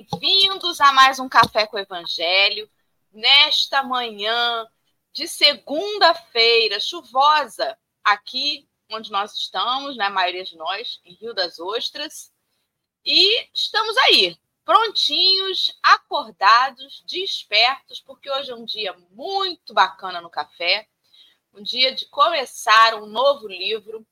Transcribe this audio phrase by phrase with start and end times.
[0.00, 2.70] bem-vindos a mais um Café com o Evangelho.
[3.12, 4.66] Nesta manhã
[5.12, 11.58] de segunda-feira, chuvosa, aqui onde nós estamos, né, a maioria de nós, em Rio das
[11.58, 12.32] Ostras.
[13.04, 20.88] E estamos aí, prontinhos, acordados, despertos, porque hoje é um dia muito bacana no café,
[21.52, 24.06] um dia de começar um novo livro.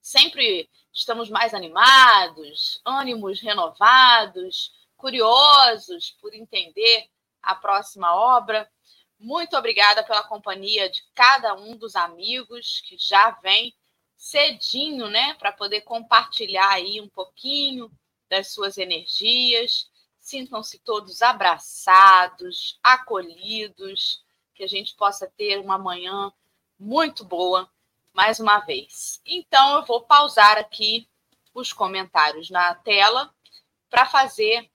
[0.00, 7.08] Sempre estamos mais animados, ânimos renovados, curiosos por entender
[7.40, 8.70] a próxima obra.
[9.18, 13.74] Muito obrigada pela companhia de cada um dos amigos que já vem
[14.16, 17.90] cedinho, né, para poder compartilhar aí um pouquinho
[18.28, 19.88] das suas energias.
[20.18, 24.22] Sintam-se todos abraçados, acolhidos,
[24.54, 26.32] que a gente possa ter uma manhã
[26.78, 27.70] muito boa
[28.12, 29.20] mais uma vez.
[29.24, 31.08] Então, eu vou pausar aqui
[31.54, 33.32] os comentários na tela
[33.88, 34.68] para fazer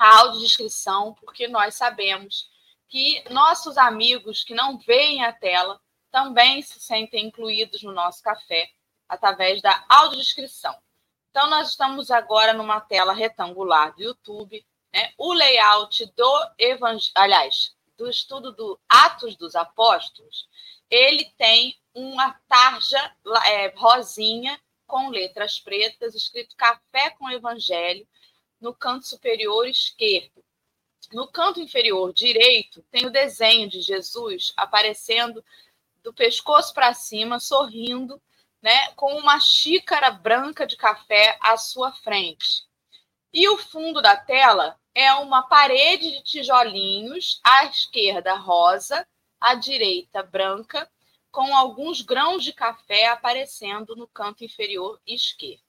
[0.00, 2.48] a audiodescrição, porque nós sabemos
[2.88, 5.78] que nossos amigos que não veem a tela
[6.10, 8.70] também se sentem incluídos no nosso café
[9.06, 10.74] através da audiodescrição.
[11.30, 14.64] Então, nós estamos agora numa tela retangular do YouTube.
[14.90, 15.12] Né?
[15.18, 20.48] O layout do Evangelho, aliás, do estudo do Atos dos Apóstolos,
[20.88, 23.16] ele tem uma tarja
[23.48, 28.08] é, rosinha com letras pretas, escrito Café com Evangelho,
[28.60, 30.44] no canto superior esquerdo.
[31.12, 35.44] No canto inferior direito, tem o desenho de Jesus aparecendo
[36.02, 38.20] do pescoço para cima, sorrindo,
[38.62, 42.64] né, com uma xícara branca de café à sua frente.
[43.32, 49.06] E o fundo da tela é uma parede de tijolinhos, à esquerda rosa,
[49.40, 50.90] à direita branca,
[51.30, 55.62] com alguns grãos de café aparecendo no canto inferior esquerdo.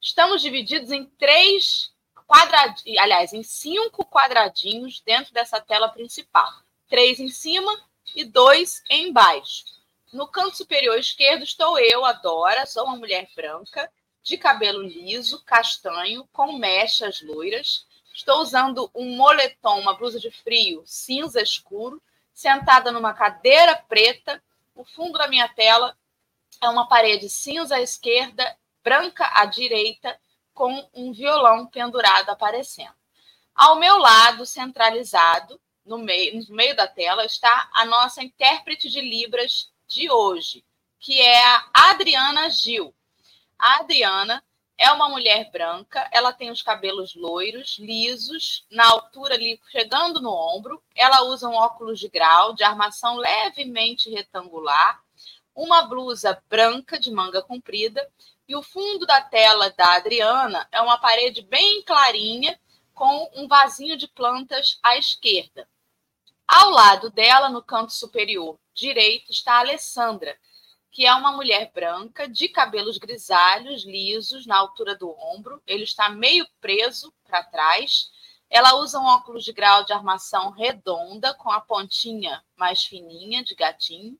[0.00, 1.93] Estamos divididos em três
[2.26, 6.50] quadradinhos, aliás, em cinco quadradinhos dentro dessa tela principal.
[6.88, 7.72] Três em cima
[8.14, 9.64] e dois embaixo.
[10.12, 13.90] No canto superior esquerdo estou eu, a Dora, sou uma mulher branca,
[14.22, 17.86] de cabelo liso, castanho, com mechas loiras.
[18.14, 22.00] Estou usando um moletom, uma blusa de frio cinza escuro,
[22.32, 24.42] sentada numa cadeira preta
[24.74, 25.96] o fundo da minha tela
[26.60, 30.18] é uma parede cinza à esquerda, branca à direita,
[30.54, 32.94] com um violão pendurado aparecendo.
[33.54, 39.00] Ao meu lado, centralizado, no meio, no meio da tela, está a nossa intérprete de
[39.00, 40.64] Libras de hoje,
[40.98, 42.94] que é a Adriana Gil.
[43.58, 44.42] A Adriana
[44.76, 50.32] é uma mulher branca, ela tem os cabelos loiros, lisos, na altura ali, chegando no
[50.32, 50.82] ombro.
[50.94, 55.00] Ela usa um óculos de grau, de armação levemente retangular,
[55.54, 58.06] uma blusa branca de manga comprida,
[58.46, 62.58] e o fundo da tela da Adriana é uma parede bem clarinha,
[62.92, 65.68] com um vasinho de plantas à esquerda.
[66.46, 70.38] Ao lado dela, no canto superior direito, está a Alessandra,
[70.90, 75.60] que é uma mulher branca, de cabelos grisalhos, lisos, na altura do ombro.
[75.66, 78.10] Ele está meio preso para trás.
[78.48, 83.54] Ela usa um óculos de grau de armação redonda, com a pontinha mais fininha, de
[83.56, 84.16] gatinho.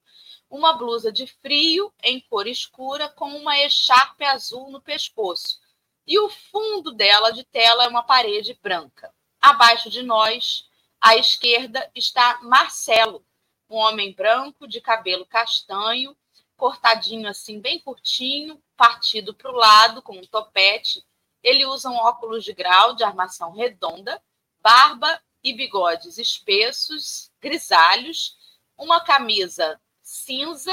[0.54, 5.58] Uma blusa de frio em cor escura, com uma echarpe azul no pescoço.
[6.06, 9.12] E o fundo dela de tela é uma parede branca.
[9.40, 10.70] Abaixo de nós,
[11.00, 13.26] à esquerda, está Marcelo,
[13.68, 16.16] um homem branco de cabelo castanho,
[16.56, 21.04] cortadinho assim, bem curtinho, partido para o lado, com um topete.
[21.42, 24.22] Ele usa um óculos de grau de armação redonda,
[24.60, 28.38] barba e bigodes espessos, grisalhos,
[28.78, 29.80] uma camisa
[30.14, 30.72] cinza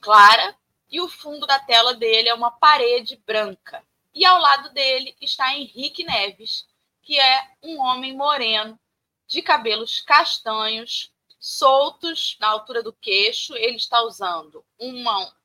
[0.00, 0.56] clara
[0.90, 3.84] e o fundo da tela dele é uma parede branca.
[4.14, 6.66] E ao lado dele está Henrique Neves,
[7.02, 8.78] que é um homem moreno,
[9.26, 13.54] de cabelos castanhos, soltos na altura do queixo.
[13.54, 15.36] Ele está usando uma,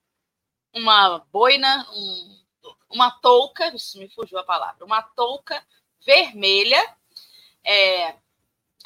[0.74, 2.42] uma boina, um,
[2.90, 5.62] uma touca, isso me fugiu a palavra, uma touca
[6.06, 6.82] vermelha.
[7.66, 8.16] É,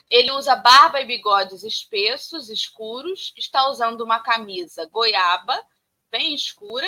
[0.09, 5.61] ele usa barba e bigodes espessos, escuros, está usando uma camisa goiaba,
[6.09, 6.87] bem escura,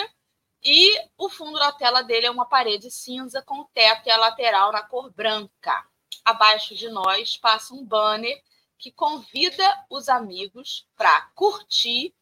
[0.62, 4.16] e o fundo da tela dele é uma parede cinza com o teto e a
[4.16, 5.86] lateral na cor branca.
[6.24, 8.42] Abaixo de nós passa um banner
[8.78, 12.14] que convida os amigos para curtir,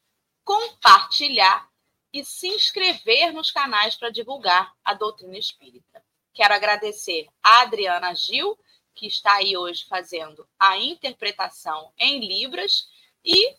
[0.44, 1.68] compartilhar
[2.12, 6.02] e se inscrever nos canais para divulgar a doutrina espírita.
[6.32, 8.58] Quero agradecer a Adriana Gil,
[8.98, 12.88] que está aí hoje fazendo a interpretação em Libras,
[13.24, 13.54] e,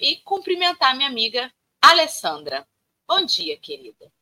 [0.00, 1.50] e cumprimentar minha amiga
[1.80, 2.66] Alessandra.
[3.08, 4.12] Bom dia, querida.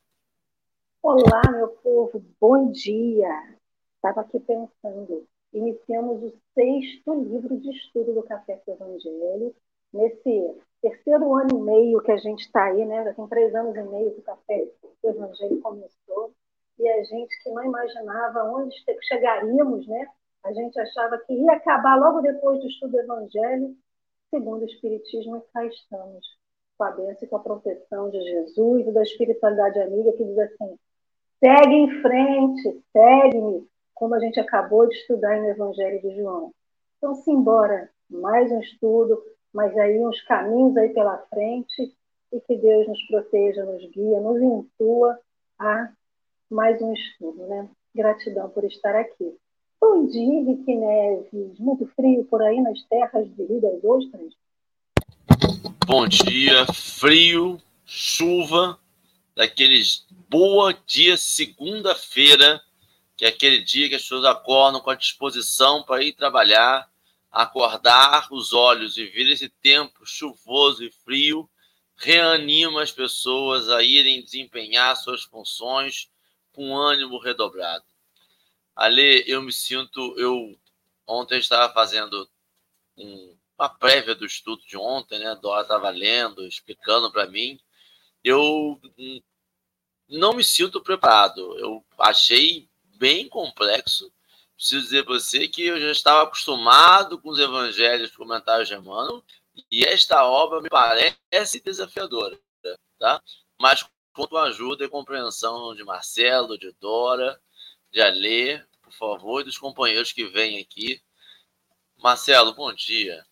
[1.03, 3.59] Olá, meu povo, bom dia.
[3.97, 9.53] Estava aqui pensando, iniciamos o sexto livro de estudo do Café com Evangelho,
[9.93, 13.03] nesse terceiro ano e meio que a gente está aí, né?
[13.03, 16.33] Já tem três anos e meio que o Café com Evangelho começou,
[16.79, 18.77] e a gente que não imaginava onde
[19.09, 20.07] chegaríamos, né?
[20.47, 23.77] A gente achava que ia acabar logo depois do estudo do Evangelho,
[24.31, 26.25] segundo o Espiritismo, e cá estamos,
[26.79, 30.39] com a bênção e com a proteção de Jesus e da espiritualidade amiga que diz
[30.39, 30.79] assim:
[31.41, 36.55] segue em frente, segue-me, como a gente acabou de estudar no Evangelho de João.
[36.97, 39.21] Então, simbora, mais um estudo,
[39.53, 41.93] mas aí uns caminhos aí pela frente
[42.33, 45.19] e que Deus nos proteja, nos guia, nos intua
[45.59, 45.89] a
[46.49, 47.69] mais um estudo, né?
[47.93, 49.37] Gratidão por estar aqui.
[49.79, 51.59] Bom dia, Rick Neves.
[51.59, 54.33] Muito frio por aí nas terras de Rio das Ostras?
[55.87, 58.79] Bom dia, frio, chuva,
[59.35, 62.61] daqueles boa dia segunda-feira,
[63.17, 66.91] que é aquele dia que as pessoas acordam com a disposição para ir trabalhar,
[67.31, 71.49] acordar os olhos e vir esse tempo chuvoso e frio,
[71.97, 76.11] reanima as pessoas a irem desempenhar suas funções
[76.53, 77.85] com ânimo redobrado.
[78.77, 80.57] Ali eu me sinto, eu
[81.07, 82.29] ontem estava fazendo
[82.97, 85.31] um, uma prévia do estudo de ontem, né?
[85.31, 87.59] A Dora estava lendo, explicando para mim.
[88.23, 88.79] Eu
[90.09, 91.59] não me sinto preparado.
[91.59, 94.13] Eu achei bem complexo.
[94.57, 99.23] Preciso dizer para você que eu já estava acostumado com os evangelhos comentários de Emmanuel
[99.71, 102.39] e esta obra me parece desafiadora,
[102.99, 103.23] tá?
[103.61, 107.39] Mas com a ajuda e compreensão de Marcelo, de Dora,
[107.97, 111.01] de Alê, por favor, e dos companheiros que vêm aqui.
[111.99, 113.25] Marcelo, bom dia.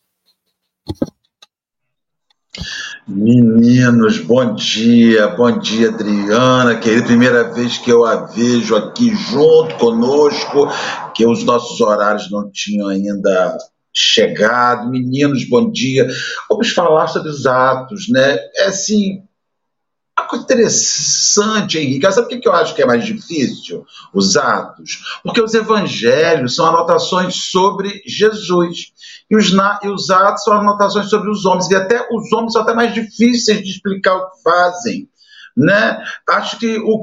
[3.07, 9.77] Meninos, bom dia, bom dia, Adriana, querida, primeira vez que eu a vejo aqui junto
[9.77, 10.67] conosco,
[11.15, 13.59] que os nossos horários não tinham ainda
[13.93, 14.89] chegado.
[14.89, 16.09] Meninos, bom dia.
[16.49, 18.39] Vamos falar sobre os atos, né?
[18.57, 19.23] É assim,
[20.37, 22.11] interessante, Henrique.
[22.13, 23.85] Sabe por que eu acho que é mais difícil?
[24.13, 25.21] Os atos.
[25.23, 28.93] Porque os evangelhos são anotações sobre Jesus.
[29.31, 29.53] E os,
[29.83, 31.71] e os atos são anotações sobre os homens.
[31.71, 35.09] E até os homens são até mais difíceis de explicar o que fazem.
[35.57, 35.99] Né?
[36.29, 37.03] Acho que o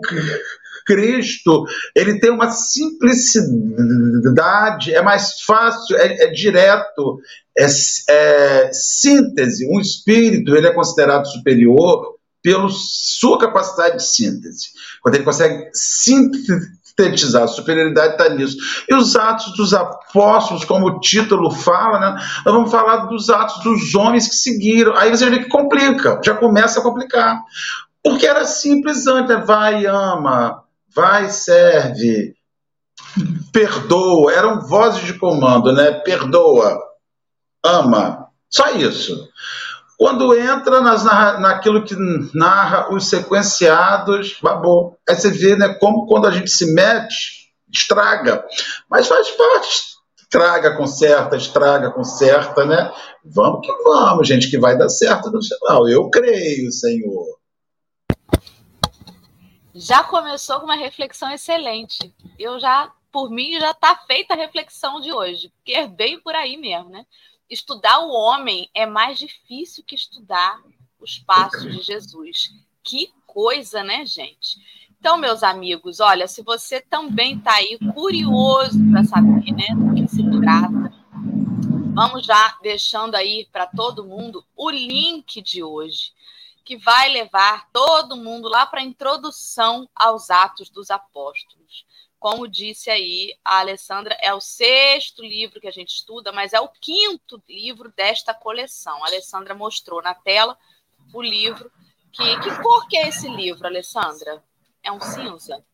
[0.85, 7.19] Cristo ele tem uma simplicidade, é mais fácil, é, é direto,
[7.57, 7.65] é,
[8.09, 9.65] é, síntese.
[9.69, 14.69] Um espírito ele é considerado superior pela sua capacidade de síntese.
[15.01, 18.57] Quando ele consegue sintetizar, a superioridade está nisso.
[18.89, 22.23] E os atos dos apóstolos, como o título fala, né?
[22.45, 24.95] nós vamos falar dos atos dos homens que seguiram.
[24.95, 27.41] Aí você vê que complica, já começa a complicar.
[28.03, 32.33] Porque era simples antes, vai e ama, vai serve,
[33.51, 35.91] perdoa, eram vozes de comando, né?
[35.91, 36.79] Perdoa,
[37.63, 39.29] ama, só isso.
[40.01, 41.95] Quando entra nas, naquilo que
[42.33, 44.97] narra os sequenciados, babou.
[45.07, 48.43] Aí você vê né, como quando a gente se mete, estraga.
[48.89, 49.91] Mas faz parte.
[50.19, 52.91] Estraga, conserta, estraga, conserta, né?
[53.23, 55.87] Vamos que vamos, gente, que vai dar certo no final.
[55.87, 57.37] Eu creio, Senhor.
[59.75, 62.11] Já começou com uma reflexão excelente.
[62.39, 66.33] Eu já, por mim, já está feita a reflexão de hoje, porque é bem por
[66.33, 67.05] aí mesmo, né?
[67.51, 70.63] Estudar o homem é mais difícil que estudar
[70.99, 72.49] os passos de Jesus.
[72.81, 74.57] Que coisa, né, gente?
[74.97, 80.07] Então, meus amigos, olha, se você também está aí curioso para saber né, do que
[80.07, 80.93] se trata,
[81.93, 86.13] vamos já deixando aí para todo mundo o link de hoje,
[86.63, 91.85] que vai levar todo mundo lá para a introdução aos Atos dos Apóstolos.
[92.21, 96.59] Como disse aí a Alessandra, é o sexto livro que a gente estuda, mas é
[96.59, 99.03] o quinto livro desta coleção.
[99.03, 100.55] A Alessandra mostrou na tela
[101.15, 101.71] o livro.
[102.13, 104.43] Que, que cor que é esse livro, Alessandra?
[104.83, 105.65] É um cinza?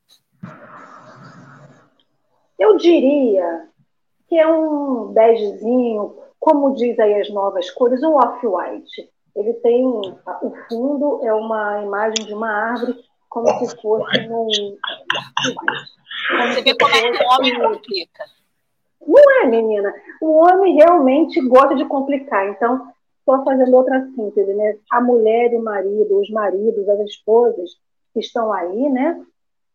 [2.58, 3.68] Eu diria
[4.30, 9.12] que é um begezinho, como diz aí as novas cores, um off-white.
[9.36, 13.04] Ele tem o fundo é uma imagem de uma árvore
[13.44, 14.78] como se fosse um
[16.30, 18.26] você vê como é que o homem complica.
[19.06, 19.94] Não é, menina.
[20.22, 22.50] O homem realmente gosta de complicar.
[22.50, 24.78] Então, estou fazendo outra síntese, né?
[24.92, 27.72] A mulher e o marido, os maridos, as esposas
[28.14, 29.24] que estão aí, né?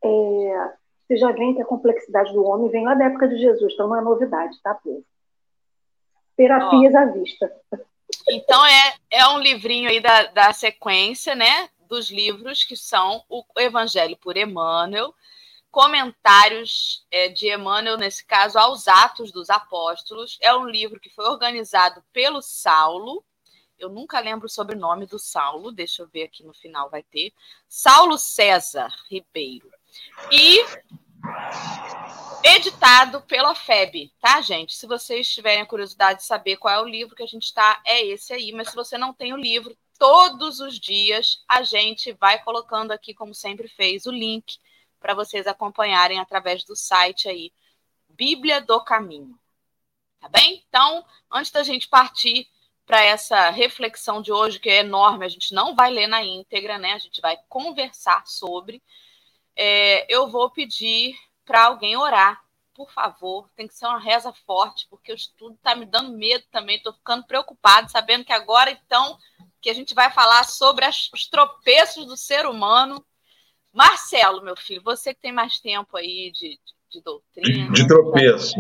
[0.05, 0.73] É,
[1.07, 3.89] você já vê que a complexidade do homem vem lá da época de Jesus, então
[3.89, 5.03] não é novidade, tá, povo?
[6.37, 6.99] Terapias oh.
[6.99, 7.53] à vista.
[8.29, 11.69] Então é, é um livrinho aí da, da sequência, né?
[11.93, 15.15] Dos livros que são o Evangelho por Emmanuel,
[15.71, 20.39] comentários é, de Emmanuel, nesse caso, aos Atos dos Apóstolos.
[20.41, 23.23] É um livro que foi organizado pelo Saulo.
[23.79, 27.31] Eu nunca lembro o sobrenome do Saulo, deixa eu ver aqui no final, vai ter.
[27.69, 29.71] Saulo César Ribeiro.
[30.31, 30.65] E
[32.43, 34.75] editado pela FEB, tá, gente?
[34.75, 37.83] Se vocês tiverem a curiosidade de saber qual é o livro que a gente está,
[37.85, 38.51] é esse aí.
[38.51, 43.15] Mas se você não tem o livro, todos os dias a gente vai colocando aqui,
[43.15, 44.59] como sempre fez, o link
[45.01, 47.53] para vocês acompanharem através do site aí,
[48.09, 49.39] Bíblia do Caminho.
[50.21, 50.65] Tá bem?
[50.69, 52.49] Então, antes da gente partir
[52.87, 56.79] para essa reflexão de hoje, que é enorme, a gente não vai ler na íntegra,
[56.79, 56.93] né?
[56.93, 58.83] A gente vai conversar sobre.
[59.57, 62.41] É, eu vou pedir para alguém orar,
[62.75, 63.49] por favor.
[63.57, 66.77] Tem que ser uma reza forte, porque o estudo está me dando medo também.
[66.77, 69.19] Estou ficando preocupado, sabendo que agora, então,
[69.63, 73.03] que a gente vai falar sobre as, os tropeços do ser humano,
[73.73, 76.59] Marcelo, meu filho, você que tem mais tempo aí de,
[76.91, 77.71] de, doutrina.
[77.71, 78.55] De, de tropeço.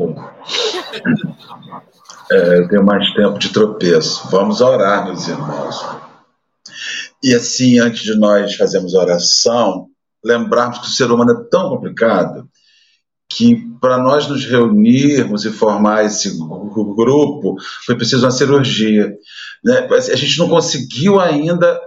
[2.31, 4.31] é, eu tenho mais tempo de tropeço.
[4.31, 5.77] Vamos orar, meus irmãos.
[7.23, 9.89] E assim, antes de nós fazermos oração,
[10.25, 12.49] lembrarmos que o ser humano é tão complicado
[13.29, 19.15] que para nós nos reunirmos e formar esse grupo foi preciso uma cirurgia.
[19.65, 19.89] Né?
[19.91, 21.81] A gente não conseguiu ainda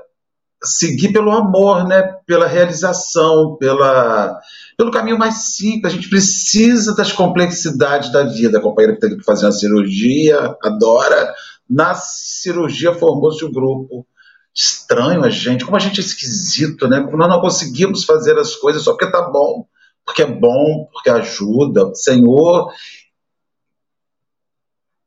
[0.64, 2.02] seguir pelo amor, né?
[2.26, 4.40] pela realização, pela,
[4.78, 5.94] pelo caminho mais simples.
[5.94, 8.58] A gente precisa das complexidades da vida.
[8.58, 11.34] A companheira que teve que fazer uma cirurgia, adora.
[11.70, 14.08] Na cirurgia formou-se o um grupo.
[14.54, 17.02] Estranho a gente, como a gente é esquisito, né?
[17.02, 19.66] Como nós não conseguimos fazer as coisas só porque tá bom,
[20.06, 21.94] porque é bom, porque ajuda.
[21.94, 22.72] Senhor,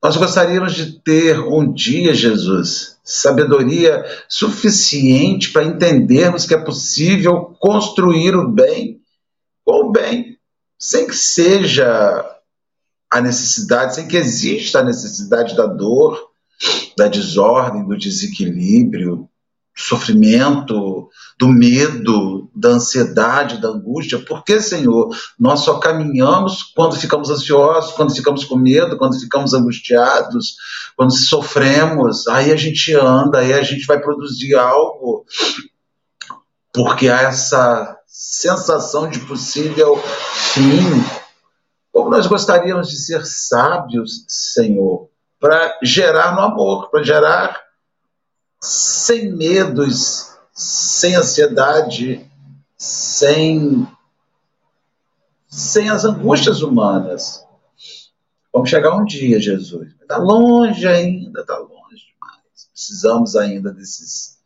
[0.03, 8.37] nós gostaríamos de ter um dia, Jesus, sabedoria suficiente para entendermos que é possível construir
[8.37, 9.01] o bem
[9.65, 10.39] com o bem,
[10.79, 12.25] sem que seja
[13.11, 16.31] a necessidade, sem que exista a necessidade da dor,
[16.97, 19.29] da desordem, do desequilíbrio,
[19.79, 21.09] sofrimento,
[21.39, 24.19] do medo, da ansiedade, da angústia.
[24.19, 30.57] Porque, Senhor, nós só caminhamos quando ficamos ansiosos, quando ficamos com medo, quando ficamos angustiados,
[30.97, 32.27] quando sofremos.
[32.27, 35.25] Aí a gente anda, aí a gente vai produzir algo.
[36.73, 39.97] Porque há essa sensação de possível
[40.53, 41.05] fim.
[41.93, 45.09] Como nós gostaríamos de ser sábios, Senhor,
[45.39, 47.68] para gerar no amor, para gerar
[48.61, 52.29] sem medos, sem ansiedade,
[52.77, 53.87] sem,
[55.47, 57.45] sem as angústias humanas.
[58.53, 59.95] Vamos chegar um dia, Jesus.
[60.01, 62.69] Está longe ainda, está longe demais.
[62.73, 64.39] Precisamos ainda desses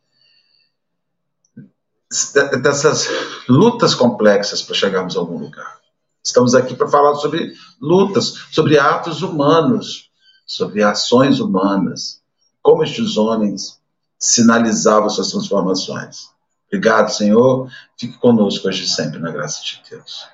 [2.61, 3.07] dessas
[3.49, 5.79] lutas complexas para chegarmos a algum lugar.
[6.23, 10.11] Estamos aqui para falar sobre lutas, sobre atos humanos,
[10.45, 12.21] sobre ações humanas,
[12.61, 13.81] como estes homens
[14.23, 16.31] sinalizava suas transformações.
[16.67, 17.69] Obrigado, Senhor.
[17.97, 20.25] Fique conosco hoje e sempre, na graça de Deus.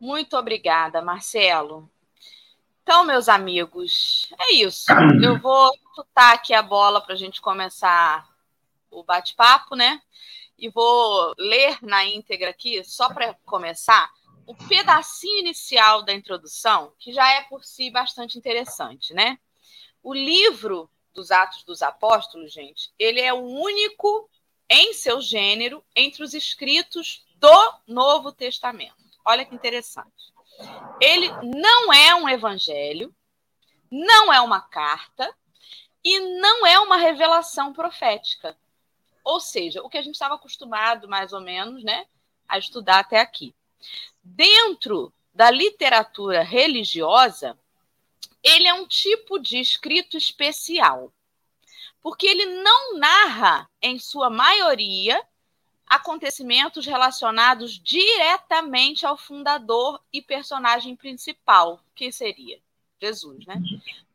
[0.00, 1.88] Muito obrigada, Marcelo.
[2.82, 4.86] Então, meus amigos, é isso.
[5.22, 8.28] Eu vou chutar aqui a bola para a gente começar
[8.90, 10.02] o bate-papo, né?
[10.58, 14.10] E vou ler na íntegra aqui, só para começar,
[14.44, 19.38] o pedacinho inicial da introdução, que já é por si bastante interessante, né?
[20.02, 24.28] O livro dos Atos dos Apóstolos, gente, ele é o único
[24.68, 28.94] em seu gênero entre os escritos do Novo Testamento.
[29.24, 30.32] Olha que interessante.
[31.00, 33.14] Ele não é um evangelho,
[33.90, 35.34] não é uma carta
[36.04, 38.56] e não é uma revelação profética.
[39.24, 42.06] Ou seja, o que a gente estava acostumado, mais ou menos, né,
[42.48, 43.54] a estudar até aqui.
[44.22, 47.58] Dentro da literatura religiosa,
[48.42, 51.12] ele é um tipo de escrito especial,
[52.00, 55.20] porque ele não narra, em sua maioria,
[55.86, 62.60] acontecimentos relacionados diretamente ao fundador e personagem principal, que seria
[63.00, 63.56] Jesus, né?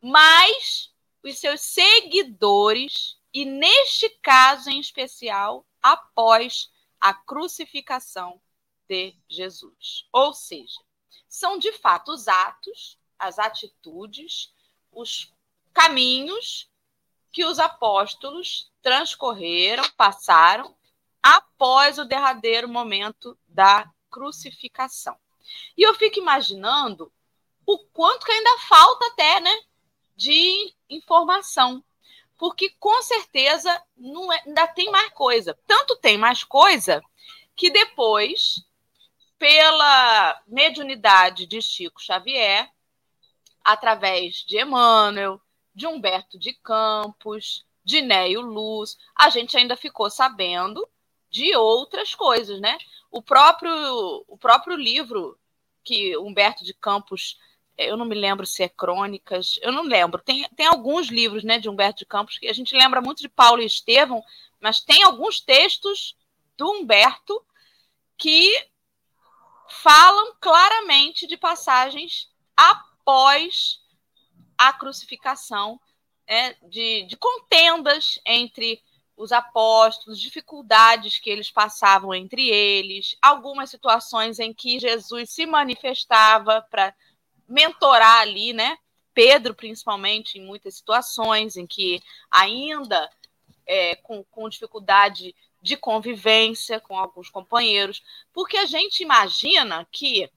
[0.01, 0.91] Mas
[1.23, 8.39] os seus seguidores, e neste caso em especial, após a crucificação
[8.87, 10.07] de Jesus.
[10.11, 10.79] Ou seja,
[11.27, 14.53] são de fato os atos as atitudes,
[14.91, 15.33] os
[15.73, 16.69] caminhos
[17.31, 20.75] que os apóstolos transcorreram, passaram
[21.21, 25.17] após o derradeiro momento da crucificação.
[25.77, 27.11] E eu fico imaginando
[27.65, 29.61] o quanto que ainda falta até, né,
[30.15, 31.83] de informação.
[32.37, 35.57] porque com certeza não é, ainda tem mais coisa.
[35.65, 37.01] Tanto tem mais coisa
[37.55, 38.55] que depois,
[39.37, 42.69] pela mediunidade de Chico Xavier,
[43.63, 45.41] através de Emmanuel,
[45.73, 50.87] de Humberto de Campos, de Neio Luz, a gente ainda ficou sabendo
[51.29, 52.77] de outras coisas, né?
[53.11, 53.73] O próprio,
[54.27, 55.37] o próprio livro
[55.83, 57.37] que Humberto de Campos,
[57.77, 60.21] eu não me lembro se é Crônicas, eu não lembro.
[60.21, 63.29] Tem, tem alguns livros né, de Humberto de Campos que a gente lembra muito de
[63.29, 64.23] Paulo e Estevão,
[64.61, 66.15] mas tem alguns textos
[66.55, 67.43] do Humberto
[68.17, 68.53] que
[69.67, 72.29] falam claramente de passagens
[73.03, 73.81] após
[74.57, 75.79] a crucificação,
[76.25, 78.81] é, de, de contendas entre
[79.15, 86.65] os apóstolos, dificuldades que eles passavam entre eles, algumas situações em que Jesus se manifestava
[86.71, 86.95] para
[87.47, 88.77] mentorar ali, né?
[89.13, 93.09] Pedro, principalmente, em muitas situações em que ainda
[93.67, 98.01] é, com, com dificuldade de convivência com alguns companheiros,
[98.33, 100.29] porque a gente imagina que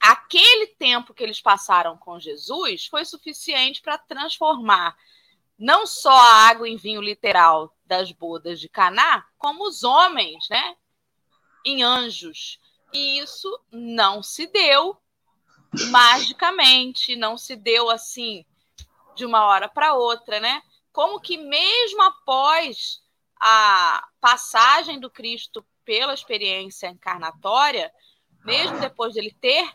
[0.00, 4.96] aquele tempo que eles passaram com Jesus foi suficiente para transformar
[5.58, 10.76] não só a água em vinho literal das bodas de Caná, como os homens, né,
[11.64, 12.60] em anjos.
[12.92, 14.96] E isso não se deu
[15.90, 18.46] magicamente, não se deu assim
[19.16, 20.62] de uma hora para outra, né?
[20.92, 23.02] Como que mesmo após
[23.40, 27.92] a passagem do Cristo pela experiência encarnatória,
[28.44, 29.72] mesmo depois dele ter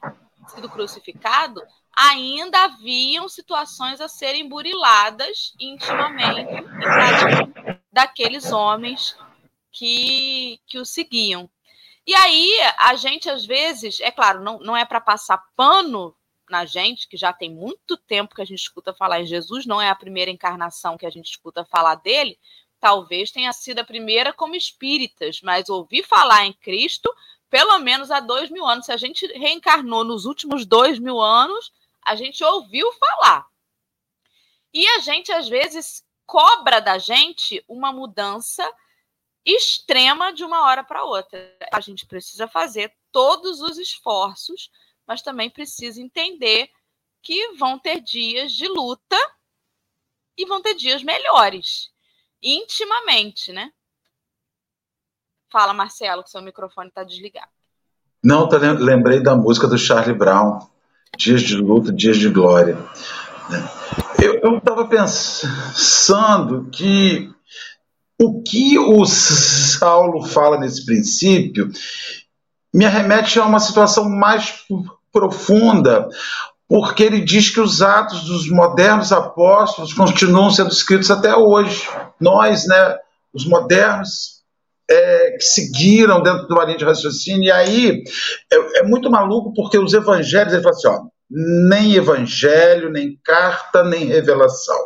[0.48, 1.62] sido crucificado,
[1.96, 6.64] ainda haviam situações a serem buriladas intimamente
[7.92, 9.16] daqueles homens
[9.72, 11.50] que, que o seguiam.
[12.06, 16.16] E aí, a gente, às vezes, é claro, não, não é para passar pano
[16.50, 19.82] na gente, que já tem muito tempo que a gente escuta falar em Jesus, não
[19.82, 22.38] é a primeira encarnação que a gente escuta falar dele,
[22.80, 27.10] talvez tenha sido a primeira como espíritas, mas ouvir falar em Cristo
[27.54, 28.88] pelo menos há dois mil anos.
[28.88, 31.72] Se a gente reencarnou nos últimos dois mil anos,
[32.04, 33.46] a gente ouviu falar.
[34.74, 38.68] E a gente, às vezes, cobra da gente uma mudança
[39.46, 41.56] extrema de uma hora para outra.
[41.72, 44.72] A gente precisa fazer todos os esforços,
[45.06, 46.72] mas também precisa entender
[47.22, 49.18] que vão ter dias de luta
[50.36, 51.94] e vão ter dias melhores
[52.42, 53.72] intimamente, né?
[55.54, 57.46] Fala, Marcelo, que seu microfone está desligado.
[58.24, 60.58] Não, tá, lembrei da música do Charlie Brown,
[61.16, 62.76] Dias de Luta, Dias de Glória.
[64.18, 67.32] Eu estava pensando que
[68.20, 71.70] o que o Saulo fala nesse princípio
[72.74, 74.66] me arremete a uma situação mais
[75.12, 76.10] profunda,
[76.68, 81.88] porque ele diz que os atos dos modernos apóstolos continuam sendo escritos até hoje.
[82.20, 82.98] Nós, né,
[83.32, 84.33] os modernos,
[84.90, 88.04] é, que seguiram dentro do linha de raciocínio, e aí
[88.52, 93.84] é, é, muito maluco porque os evangelhos, ele fala assim, ó, nem evangelho, nem carta,
[93.84, 94.78] nem revelação.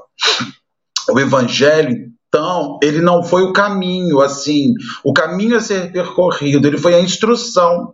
[1.09, 6.77] O evangelho, então, ele não foi o caminho, assim, o caminho a ser percorrido, ele
[6.77, 7.93] foi a instrução.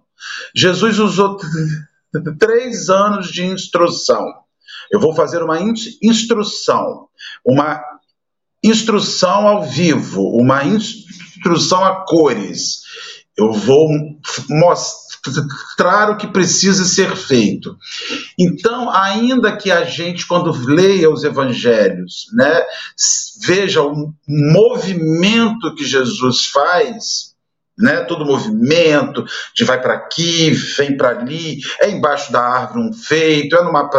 [0.55, 1.37] Jesus usou
[2.39, 4.25] três anos de instrução.
[4.91, 5.59] Eu vou fazer uma
[6.01, 7.07] instrução,
[7.45, 7.81] uma
[8.63, 11.13] instrução ao vivo, uma instrução
[11.83, 12.81] a cores.
[13.35, 13.89] Eu vou
[14.49, 17.75] mostrar o que precisa ser feito.
[18.37, 22.63] Então, ainda que a gente, quando leia os evangelhos, né,
[23.45, 27.33] veja o movimento que Jesus faz,
[27.77, 28.01] né?
[28.01, 29.25] Todo movimento
[29.55, 33.89] de vai para aqui, vem para ali, é embaixo da árvore um feito, é numa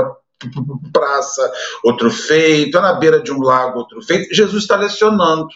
[0.93, 1.53] praça
[1.83, 4.35] outro feito, é na beira de um lago outro feito.
[4.35, 5.49] Jesus está lecionando,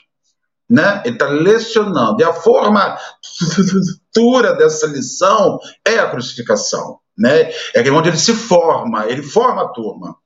[0.69, 1.03] né?
[1.05, 2.21] Ele está lecionando.
[2.21, 2.99] E a forma
[3.39, 7.51] futura dessa lição é a crucificação, né?
[7.75, 10.17] É onde ele se forma, ele forma a turma.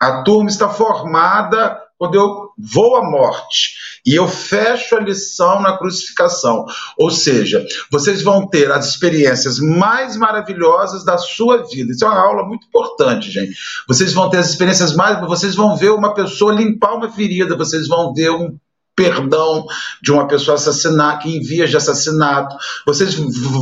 [0.00, 5.78] A turma está formada quando eu vou à morte e eu fecho a lição na
[5.78, 6.66] crucificação.
[6.98, 11.92] Ou seja, vocês vão ter as experiências mais maravilhosas da sua vida.
[11.92, 13.56] Isso é uma aula muito importante, gente.
[13.88, 15.18] Vocês vão ter as experiências mais.
[15.20, 18.58] Vocês vão ver uma pessoa limpar uma ferida, vocês vão ver um
[18.96, 19.66] perdão
[20.02, 22.56] de uma pessoa assassinar, que em vias de assassinato.
[22.86, 23.14] Vocês,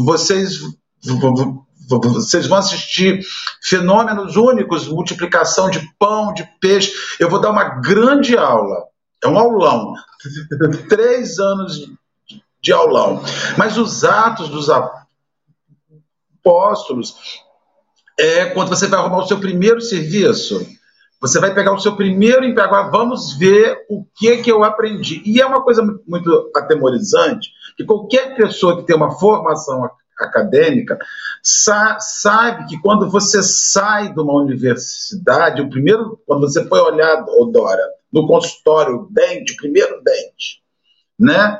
[0.04, 0.60] vocês
[1.88, 3.24] vocês vão assistir
[3.60, 6.92] fenômenos únicos, multiplicação de pão, de peixe.
[7.18, 8.84] Eu vou dar uma grande aula,
[9.22, 9.94] é um aulão,
[10.88, 11.90] três anos
[12.60, 13.22] de aulão.
[13.56, 14.70] Mas os atos dos
[16.44, 17.16] apóstolos
[18.18, 20.66] é quando você vai arrumar o seu primeiro serviço.
[21.22, 22.74] Você vai pegar o seu primeiro emprego.
[22.74, 25.22] Agora vamos ver o que que eu aprendi.
[25.24, 30.98] E é uma coisa muito atemorizante que qualquer pessoa que tem uma formação acadêmica
[31.40, 37.30] sa sabe que quando você sai de uma universidade, o primeiro, quando você foi olhado,
[37.40, 37.82] Odora,
[38.12, 40.60] no consultório, o dente, o primeiro dente,
[41.18, 41.58] né?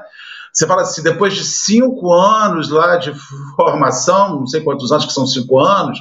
[0.53, 3.15] Você fala assim, depois de cinco anos lá de
[3.57, 5.99] formação, não sei quantos anos que são cinco anos,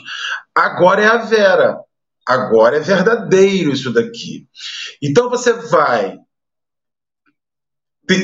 [0.53, 1.79] agora é a Vera.
[2.27, 4.47] Agora é verdadeiro isso daqui.
[5.01, 6.17] Então você vai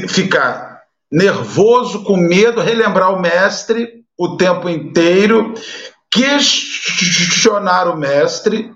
[0.09, 0.81] ficar
[1.11, 5.53] nervoso, com medo, relembrar o mestre o tempo inteiro,
[6.11, 8.73] questionar o mestre.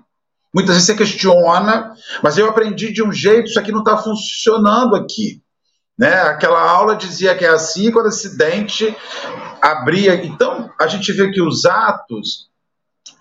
[0.54, 4.94] Muitas vezes você questiona, mas eu aprendi de um jeito, isso aqui não está funcionando
[4.94, 5.42] aqui.
[5.98, 6.12] Né?
[6.22, 8.94] Aquela aula dizia que é assim, quando esse dente
[9.60, 10.14] abria.
[10.24, 12.50] Então, a gente vê que os atos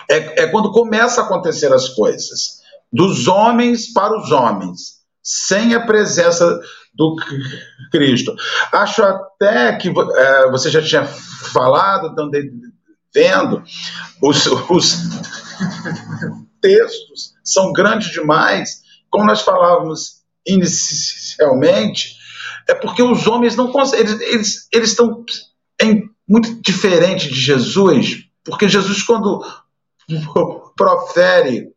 [0.09, 2.61] é, é quando começa a acontecer as coisas,
[2.91, 6.59] dos homens para os homens, sem a presença
[6.93, 7.15] do
[7.91, 8.35] Cristo.
[8.71, 12.29] Acho até que é, você já tinha falado, então,
[13.13, 13.63] vendo,
[14.21, 14.97] os, os
[16.61, 22.15] textos são grandes demais, como nós falávamos inicialmente,
[22.67, 25.23] é porque os homens não conseguem, eles, eles, eles estão
[25.81, 29.43] em, muito diferente de Jesus, porque Jesus, quando
[30.75, 31.71] profere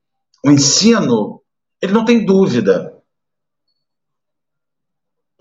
[0.44, 1.40] o ensino,
[1.80, 2.94] ele não tem dúvida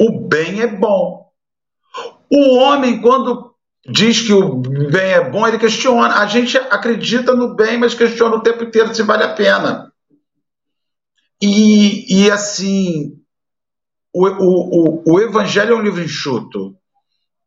[0.04, 1.32] o bem é bom.
[2.30, 3.54] O homem, quando
[3.88, 6.20] diz que o bem é bom, ele questiona.
[6.20, 9.92] A gente acredita no bem, mas questiona o tempo inteiro se vale a pena.
[11.42, 13.18] E, e assim,
[14.14, 16.76] o, o, o, o Evangelho é um livro enxuto.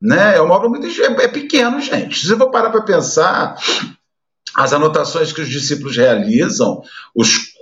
[0.01, 0.37] Né?
[0.37, 0.87] É uma obra muito.
[0.87, 2.19] É, é pequeno, gente.
[2.19, 3.57] Se você for parar para pensar,
[4.55, 6.83] as anotações que os discípulos realizam,
[7.15, 7.55] os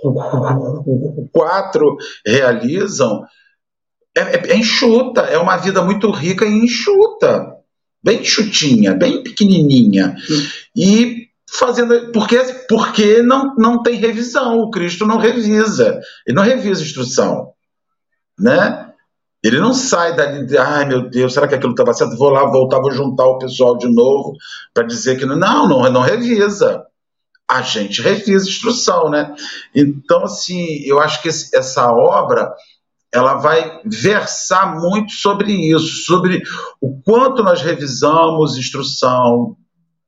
[1.31, 3.25] quatro realizam,
[4.15, 7.53] é, é, é enxuta, é uma vida muito rica e enxuta,
[8.01, 10.15] bem enxutinha, bem pequenininha.
[10.75, 12.37] E fazendo porque
[12.69, 17.51] porque não, não tem revisão, o Cristo não revisa, ele não revisa instrução,
[18.39, 18.93] né?
[19.45, 22.17] Ele não sai dali de, ai meu Deus, será que aquilo estava certo?
[22.17, 24.33] Vou lá, voltar, vou juntar o pessoal de novo
[24.73, 26.83] para dizer que não, não, não, não revisa.
[27.47, 29.35] A gente revisa instrução, né?
[29.75, 32.51] Então, assim, eu acho que esse, essa obra
[33.13, 36.41] ela vai versar muito sobre isso, sobre
[36.81, 39.55] o quanto nós revisamos instrução,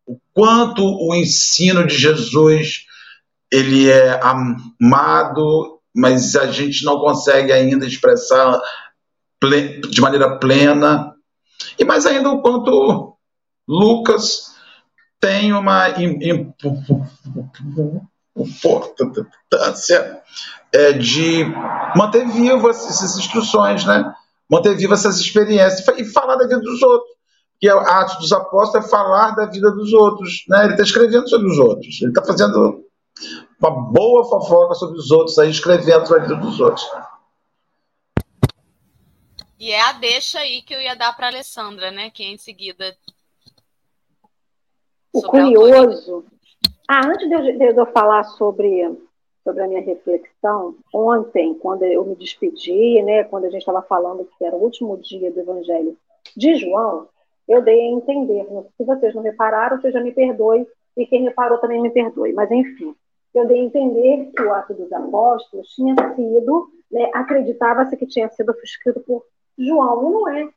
[0.08, 2.86] o quanto o ensino de Jesus
[3.52, 8.60] ele é amado, mas a gente não consegue ainda expressar
[9.90, 11.14] de maneira plena,
[11.78, 13.16] e mais ainda o quanto
[13.68, 14.56] Lucas
[15.20, 15.88] tem uma
[18.36, 20.22] importância
[20.74, 21.46] é, de
[21.96, 24.14] manter vivas essas instruções, né?
[24.50, 27.18] manter vivas essas experiências e falar da vida dos outros.
[27.60, 30.44] Que é Atos dos Apóstolos é falar da vida dos outros.
[30.48, 30.66] Né?
[30.66, 32.00] Ele está escrevendo sobre os outros.
[32.02, 32.84] Ele está fazendo
[33.60, 36.86] uma boa fofoca sobre os outros, aí escrevendo sobre a vida dos outros.
[39.60, 42.10] E é a deixa aí que eu ia dar para a Alessandra, né?
[42.10, 42.96] Que é em seguida.
[45.12, 46.26] O curioso.
[46.88, 48.84] Ah, antes de eu, de eu falar sobre
[49.48, 50.76] sobre a minha reflexão.
[50.94, 54.98] Ontem, quando eu me despedi, né, quando a gente estava falando que era o último
[54.98, 55.98] dia do Evangelho
[56.36, 57.08] de João,
[57.48, 58.46] eu dei a entender.
[58.76, 60.68] Se vocês não repararam, você já me perdoe,
[60.98, 62.34] e quem reparou também me perdoe.
[62.34, 62.94] Mas, enfim,
[63.34, 68.28] eu dei a entender que o Ato dos Apóstolos tinha sido, né, acreditava-se que tinha
[68.28, 69.24] sido escrito por
[69.58, 70.50] João, não é.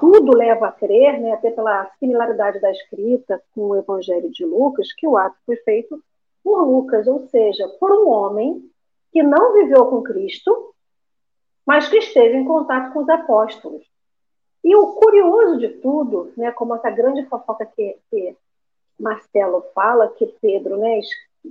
[0.00, 4.92] Tudo leva a crer, né, até pela similaridade da escrita com o Evangelho de Lucas,
[4.92, 6.02] que o ato foi feito
[6.42, 8.70] por Lucas, ou seja, por um homem
[9.12, 10.74] que não viveu com Cristo,
[11.64, 13.84] mas que esteve em contato com os apóstolos.
[14.62, 18.36] E o curioso de tudo, né, como essa grande fofoca que, que
[18.98, 21.00] Marcelo fala, que Pedro, né,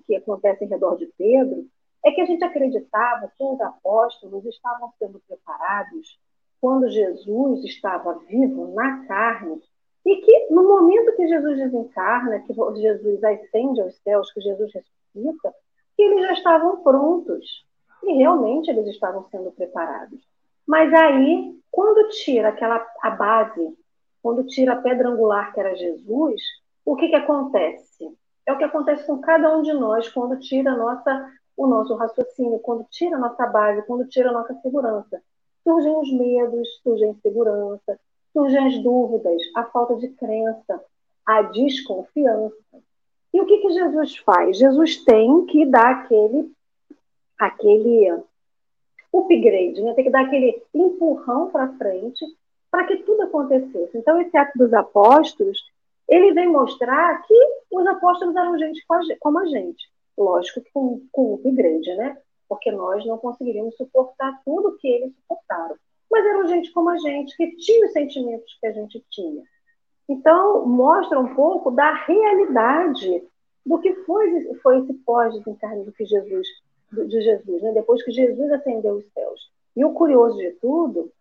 [0.06, 1.66] que acontece em redor de Pedro,
[2.04, 6.20] é que a gente acreditava que os apóstolos estavam sendo preparados
[6.66, 9.62] quando Jesus estava vivo na carne
[10.04, 15.54] e que no momento que Jesus desencarna, que Jesus ascende aos céus, que Jesus ressuscita,
[15.96, 17.64] que eles já estavam prontos.
[18.02, 20.20] E realmente eles estavam sendo preparados.
[20.66, 23.78] Mas aí, quando tira aquela a base,
[24.24, 26.42] quando tira a pedra angular que era Jesus,
[26.84, 28.12] o que, que acontece?
[28.44, 32.58] É o que acontece com cada um de nós quando tira nossa, o nosso raciocínio,
[32.58, 35.22] quando tira a nossa base, quando tira a nossa segurança.
[35.66, 38.00] Surgem os medos, surgem a insegurança,
[38.32, 40.82] surgem as dúvidas, a falta de crença,
[41.26, 42.56] a desconfiança.
[43.34, 44.58] E o que, que Jesus faz?
[44.58, 46.54] Jesus tem que dar aquele
[47.38, 48.10] aquele
[49.14, 49.94] upgrade, né?
[49.94, 52.26] tem que dar aquele empurrão para frente
[52.72, 53.98] para que tudo acontecesse.
[53.98, 55.58] Então, esse ato dos apóstolos,
[56.08, 57.34] ele vem mostrar que
[57.72, 58.86] os apóstolos eram gente
[59.20, 59.90] como a gente.
[60.18, 62.18] Lógico que com, com upgrade, né?
[62.48, 65.76] Porque nós não conseguiríamos suportar tudo que eles suportaram.
[66.12, 69.44] Mas eram gente como a gente, que tinha os sentimentos que a gente tinha.
[70.08, 73.24] Então, mostra um pouco da realidade
[73.66, 76.48] do que foi, foi esse pós-desencarne que Jesus,
[76.92, 77.72] de Jesus, né?
[77.74, 79.52] depois que Jesus ascendeu os céus.
[79.76, 81.12] E o curioso de tudo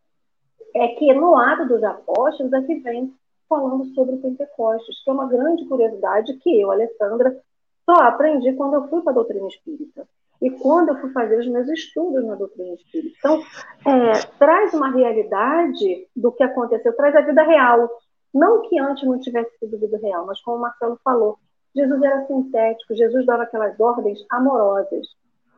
[0.75, 3.13] é que no ato dos apóstolos é que vem
[3.49, 7.41] falando sobre o Pentecostes, que é uma grande curiosidade que eu, Alessandra,
[7.85, 10.07] só aprendi quando eu fui para a doutrina espírita
[10.45, 13.17] e quando eu fui fazer os meus estudos na doutrina espírita.
[13.19, 13.43] Então,
[13.87, 17.89] é, traz uma realidade do que aconteceu, traz a vida real.
[18.33, 21.39] Não que antes não tivesse sido vida real, mas como o Marcelo falou,
[21.75, 25.07] Jesus era sintético, Jesus dava aquelas ordens amorosas.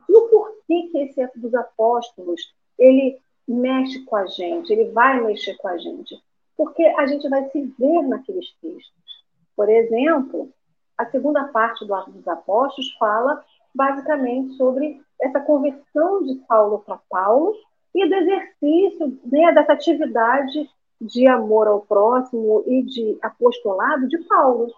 [0.09, 2.41] E o porquê que esse ato dos apóstolos,
[2.79, 3.19] ele
[3.49, 6.17] mexe com a gente, ele vai mexer com a gente?
[6.57, 9.25] Porque a gente vai se ver naqueles textos.
[9.57, 10.49] Por exemplo,
[10.97, 13.45] a segunda parte do Ato dos Apóstolos fala
[13.77, 17.55] basicamente sobre essa conversão de Paulo para Paulo
[17.95, 20.69] e do exercício né, dessa atividade
[21.01, 24.73] de amor ao próximo e de apostolado de Paulo.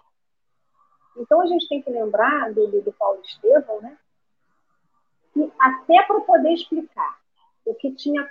[1.17, 3.97] Então a gente tem que lembrar do, do Paulo Estevão, né?
[5.33, 7.17] Que até para poder explicar
[7.65, 8.27] o que tinha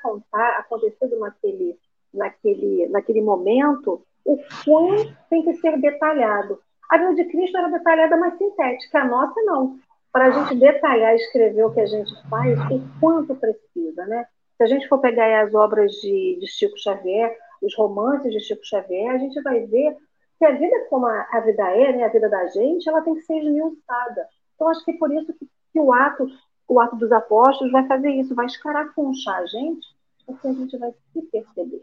[0.58, 1.78] acontecido naquele,
[2.12, 6.60] naquele, naquele momento, o quanto tem que ser detalhado.
[6.90, 9.00] A vida de Cristo era detalhada, mas sintética.
[9.00, 9.78] A nossa não.
[10.12, 14.26] Para a gente detalhar e escrever o que a gente faz, o quanto precisa, né?
[14.56, 18.64] Se a gente for pegar as obras de, de Chico Xavier, os romances de Chico
[18.64, 19.96] Xavier, a gente vai ver
[20.38, 23.14] que a vida como a, a vida é, né, a vida da gente, ela tem
[23.14, 24.26] que ser esmiuçada.
[24.54, 26.26] Então, acho que é por isso que, que o ato
[26.68, 29.86] o ato dos apóstolos vai fazer isso, vai escarafunchar a gente,
[30.26, 31.82] porque a gente vai se perceber.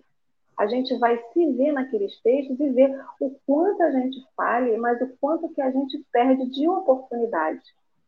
[0.58, 5.02] A gente vai se ver naqueles textos e ver o quanto a gente falha, mas
[5.02, 7.62] o quanto que a gente perde de oportunidade.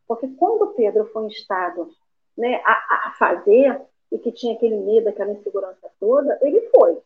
[0.08, 1.91] Porque quando Pedro foi instado
[2.38, 6.98] né, a, a fazer, e que tinha aquele medo, aquela insegurança toda, ele foi.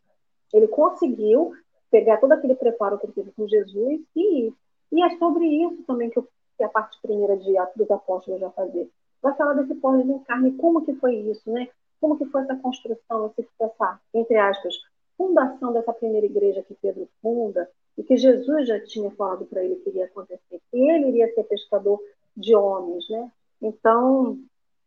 [0.54, 1.54] Ele conseguiu
[1.90, 4.54] pegar todo aquele preparo que ele teve com Jesus e ir.
[4.92, 8.42] E é sobre isso também que, eu, que a parte primeira de Atos dos Apóstolos
[8.42, 8.90] vai fazer.
[9.22, 11.68] Vai falar desse pós-encarne, como que foi isso, né?
[12.00, 14.74] Como que foi essa construção, essa, entre aspas,
[15.18, 19.76] fundação dessa primeira igreja que Pedro funda, e que Jesus já tinha falado para ele
[19.76, 22.00] que iria acontecer, que ele iria ser pescador
[22.36, 23.32] de homens, né?
[23.62, 24.38] Então,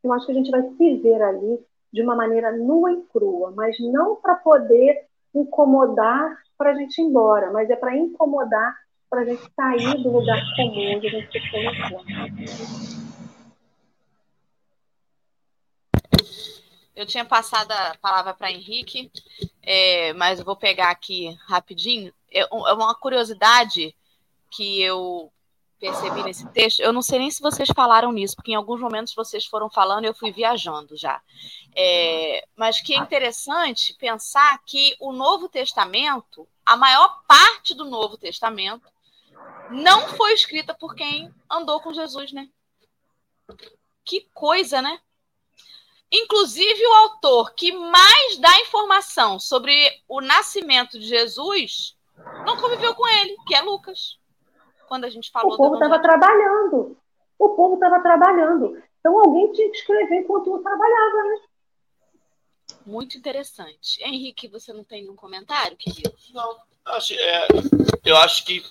[0.02, 1.61] eu acho que a gente vai se ver ali
[1.92, 7.04] de uma maneira nua e crua, mas não para poder incomodar para a gente ir
[7.04, 8.76] embora, mas é para incomodar
[9.09, 12.04] para a gente sair do lugar comum onde a gente se colocou.
[16.96, 19.11] Eu tinha passado a palavra para Henrique,
[19.62, 22.12] é, mas eu vou pegar aqui rapidinho.
[22.30, 23.94] É, é uma curiosidade
[24.50, 25.33] que eu
[25.78, 26.80] percebi nesse texto.
[26.80, 30.04] Eu não sei nem se vocês falaram nisso, porque em alguns momentos vocês foram falando
[30.04, 31.20] e eu fui viajando já.
[31.76, 38.16] É, mas que é interessante pensar que o Novo Testamento, a maior parte do Novo
[38.16, 38.88] Testamento,
[39.70, 42.48] não foi escrita por quem andou com Jesus, né?
[44.04, 45.00] Que coisa, né?
[46.10, 49.74] Inclusive, o autor que mais dá informação sobre
[50.08, 51.96] o nascimento de Jesus
[52.46, 54.16] não conviveu com ele, que é Lucas.
[54.86, 55.54] Quando a gente falou.
[55.54, 56.96] O povo estava trabalhando.
[57.38, 58.82] O povo estava trabalhando.
[59.00, 61.40] Então alguém tinha que escrever enquanto eu trabalhava, né?
[62.86, 64.02] Muito interessante.
[64.02, 66.14] Henrique, você não tem nenhum comentário, querido?
[66.32, 67.48] Não, acho, é,
[68.04, 68.62] eu acho que.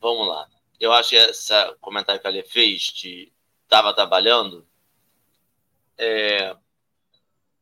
[0.00, 0.48] Vamos lá.
[0.78, 3.32] Eu acho que esse comentário que a Lê fez de
[3.64, 4.66] estava trabalhando
[5.98, 6.56] é,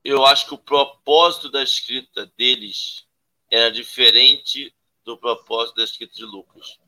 [0.04, 3.06] eu acho que o propósito da escrita deles
[3.50, 4.74] era diferente
[5.04, 6.78] do propósito da escrita de Lucas.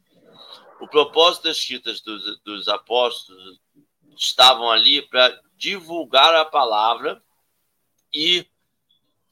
[0.80, 3.60] O propósito das escritas dos, dos apóstolos
[4.16, 7.22] estavam ali para divulgar a palavra
[8.12, 8.46] e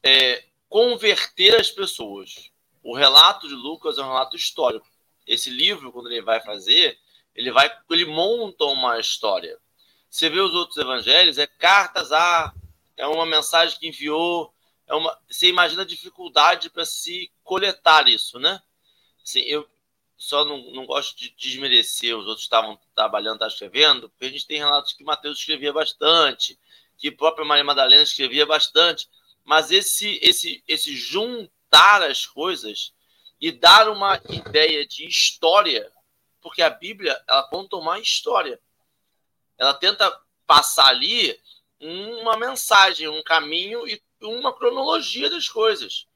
[0.03, 2.51] é, converter as pessoas.
[2.83, 4.87] O relato de Lucas é um relato histórico.
[5.27, 6.99] Esse livro, quando ele vai fazer,
[7.35, 9.59] ele vai, ele monta uma história.
[10.11, 12.53] Você vê os outros evangelhos, é cartas a,
[12.97, 14.53] é uma mensagem que enviou,
[14.87, 18.61] é uma, você imagina a dificuldade para se coletar isso, né?
[19.23, 19.69] Assim, eu
[20.17, 24.47] só não, não gosto de desmerecer os outros estavam trabalhando, estavam escrevendo, porque a gente
[24.47, 26.59] tem relatos que Mateus escrevia bastante,
[26.97, 29.09] que a própria Maria Madalena escrevia bastante,
[29.45, 32.93] mas esse, esse, esse juntar as coisas
[33.41, 35.91] e dar uma ideia de história,
[36.41, 38.61] porque a Bíblia ela conta uma história
[39.63, 41.39] ela tenta passar ali
[41.81, 46.07] uma mensagem, um caminho e uma cronologia das coisas.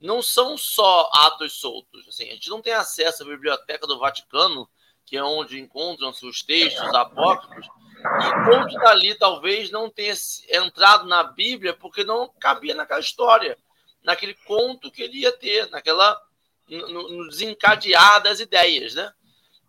[0.00, 2.06] Não são só atos soltos.
[2.08, 4.68] Assim, a gente não tem acesso à biblioteca do Vaticano,
[5.04, 10.14] que é onde encontram-se os textos apócrifos, e quanto dali talvez não tenha
[10.50, 13.58] entrado na Bíblia porque não cabia naquela história,
[14.02, 16.20] naquele conto que ele ia ter, naquela
[16.68, 19.12] no, no desencadear das ideias, né?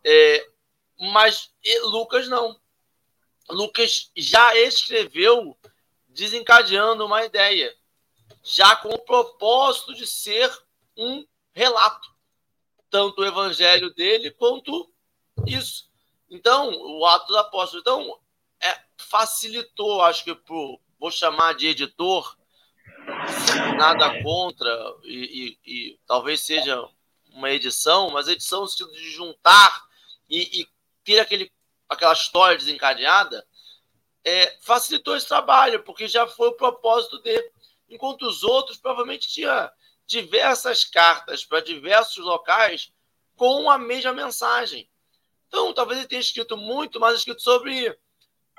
[0.03, 0.45] É,
[0.99, 1.51] mas
[1.83, 2.59] Lucas não.
[3.49, 5.57] Lucas já escreveu
[6.07, 7.73] desencadeando uma ideia,
[8.43, 10.51] já com o propósito de ser
[10.97, 12.09] um relato,
[12.89, 14.91] tanto o evangelho dele quanto
[15.45, 15.89] isso.
[16.29, 18.19] Então, o ato dos apóstolos, então,
[18.61, 22.37] é, facilitou, acho que pro, vou chamar de editor,
[23.77, 24.69] nada contra,
[25.03, 26.87] e, e, e, talvez seja
[27.31, 29.83] uma edição, mas edição no sentido de juntar
[30.29, 30.67] e, e
[31.03, 31.51] ter aquele
[31.89, 33.43] aquela história desencadeada,
[34.23, 37.51] é, facilitou esse trabalho, porque já foi o propósito dele.
[37.89, 39.71] Enquanto os outros provavelmente tinha
[40.05, 42.91] diversas cartas para diversos locais
[43.35, 44.89] com a mesma mensagem.
[45.47, 47.97] Então, talvez ele tenha escrito muito, mas escrito sobre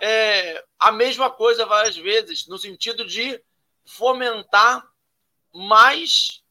[0.00, 3.42] é, a mesma coisa várias vezes, no sentido de
[3.84, 4.88] fomentar
[5.52, 6.42] mais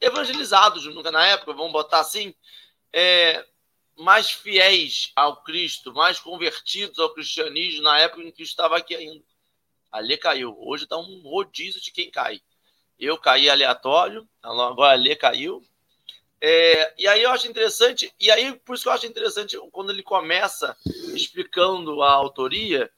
[0.00, 2.34] evangelizados na época, vamos botar assim,
[2.92, 3.44] é,
[3.96, 9.24] mais fiéis ao Cristo, mais convertidos ao cristianismo na época em que estava aqui ainda.
[9.90, 10.56] Ali caiu.
[10.60, 12.40] Hoje está um rodízio de quem cai.
[12.98, 15.62] Eu caí aleatório, agora Ali caiu.
[16.40, 19.90] É, e aí eu acho interessante, e aí por isso que eu acho interessante quando
[19.90, 20.74] ele começa
[21.14, 22.90] explicando a autoria,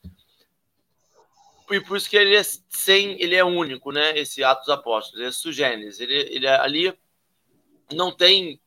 [1.68, 4.16] e por isso que ele é sem, ele é único, né?
[4.16, 6.96] Esse Atos Apóstolos, ele é ele, ele é, ali
[7.92, 8.60] não tem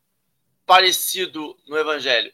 [0.66, 2.34] parecido no Evangelho?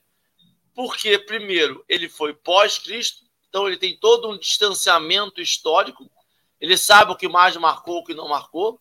[0.74, 6.10] Porque, primeiro, ele foi pós-Cristo, então ele tem todo um distanciamento histórico,
[6.58, 8.80] ele sabe o que mais marcou, o que não marcou.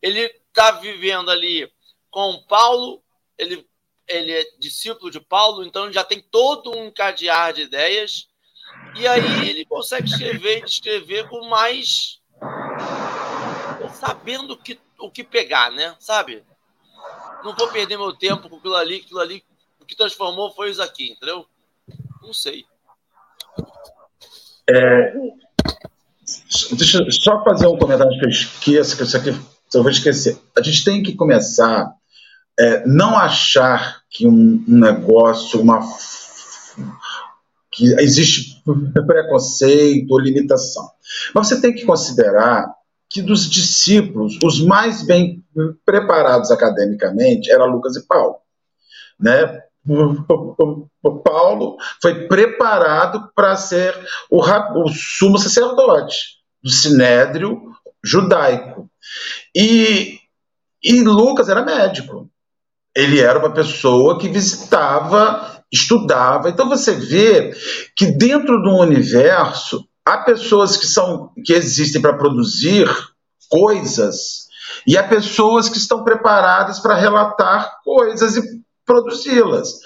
[0.00, 1.68] Ele está vivendo ali
[2.08, 3.02] com Paulo,
[3.36, 3.68] ele,
[4.06, 8.28] ele é discípulo de Paulo, então ele já tem todo um encadear de ideias,
[8.94, 12.20] e aí ele consegue escrever e descrever com mais.
[13.94, 15.96] sabendo que, o que pegar, né?
[15.98, 16.44] Sabe?
[17.42, 19.44] não vou perder meu tempo com aquilo ali, aquilo ali,
[19.80, 21.44] o que transformou foi isso aqui, entendeu?
[22.22, 22.64] Não sei.
[24.68, 25.12] É,
[26.72, 29.30] deixa eu só fazer um comentário que eu esqueço, que isso aqui
[29.74, 30.38] eu vou esquecer.
[30.56, 31.92] A gente tem que começar
[32.58, 35.80] é, não achar que um, um negócio, uma
[37.70, 38.62] que existe
[39.06, 40.90] preconceito ou limitação.
[41.34, 42.74] Mas você tem que considerar
[43.08, 45.44] que dos discípulos, os mais bem
[45.84, 48.36] preparados academicamente era Lucas e Paulo.
[49.20, 49.62] Né?
[51.24, 53.94] Paulo foi preparado para ser
[54.30, 56.16] o, o, sumo sacerdote
[56.62, 57.60] do sinédrio
[58.04, 58.90] judaico.
[59.54, 60.18] E,
[60.82, 62.28] e Lucas era médico.
[62.94, 66.48] Ele era uma pessoa que visitava, estudava.
[66.48, 67.52] Então você vê
[67.94, 72.88] que dentro do universo há pessoas que são que existem para produzir
[73.48, 74.46] coisas
[74.86, 79.80] e há pessoas que estão preparadas para relatar coisas e produzi-las.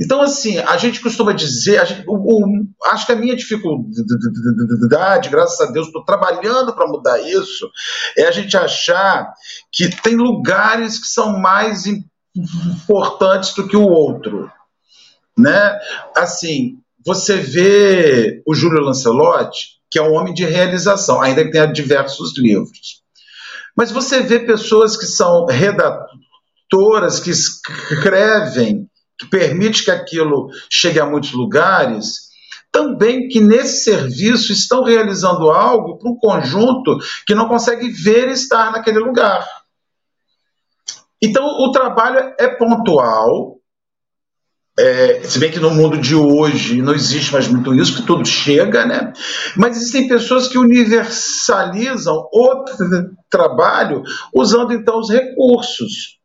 [0.00, 5.60] Então, assim, a gente costuma dizer, gente, o, o, acho que a minha dificuldade, graças
[5.60, 7.70] a Deus, estou trabalhando para mudar isso,
[8.16, 9.30] é a gente achar
[9.70, 14.50] que tem lugares que são mais importantes do que o outro.
[15.38, 15.78] Né?
[16.16, 21.66] Assim, você vê o Júlio Lancelotti, que é um homem de realização, ainda que tenha
[21.66, 23.02] diversos livros.
[23.76, 25.44] Mas você vê pessoas que são
[26.66, 28.88] redatoras, que escrevem,
[29.18, 32.26] que permite que aquilo chegue a muitos lugares,
[32.70, 38.70] também que nesse serviço estão realizando algo para um conjunto que não consegue ver estar
[38.70, 39.46] naquele lugar.
[41.22, 43.56] Então, o trabalho é pontual,
[44.78, 48.26] é, se bem que no mundo de hoje não existe mais muito isso, que tudo
[48.26, 49.10] chega, né?
[49.56, 52.64] Mas existem pessoas que universalizam o
[53.30, 54.02] trabalho
[54.34, 56.15] usando então os recursos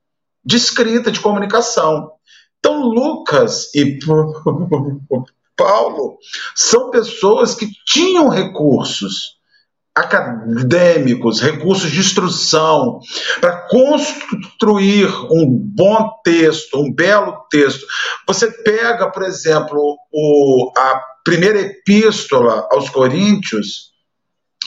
[0.43, 2.11] de escrita, de comunicação.
[2.59, 3.97] Então, Lucas e
[5.57, 6.17] Paulo
[6.55, 9.39] são pessoas que tinham recursos
[9.95, 12.99] acadêmicos, recursos de instrução,
[13.39, 17.85] para construir um bom texto, um belo texto.
[18.25, 23.91] Você pega, por exemplo, o, a primeira epístola aos Coríntios,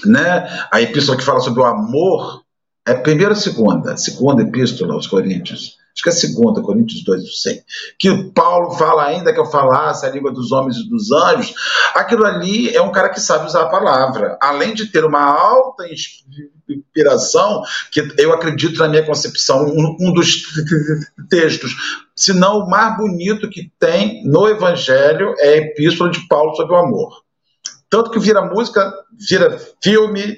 [0.05, 0.67] né?
[0.71, 2.44] a epístola que fala sobre o amor,
[2.87, 3.97] é primeira segunda?
[3.97, 5.79] Segunda epístola aos Coríntios.
[5.95, 7.63] acho que é segunda, Coríntios 2, não sei,
[7.99, 11.55] que Paulo fala ainda que eu falasse a língua dos homens e dos anjos,
[11.95, 15.85] aquilo ali é um cara que sabe usar a palavra, além de ter uma alta
[16.69, 20.43] inspiração, que eu acredito na minha concepção, um, um dos
[21.31, 21.73] textos,
[22.15, 26.75] se não o mais bonito que tem no Evangelho é a Epístola de Paulo sobre
[26.75, 27.23] o amor.
[27.89, 30.37] Tanto que vira música, vira filme,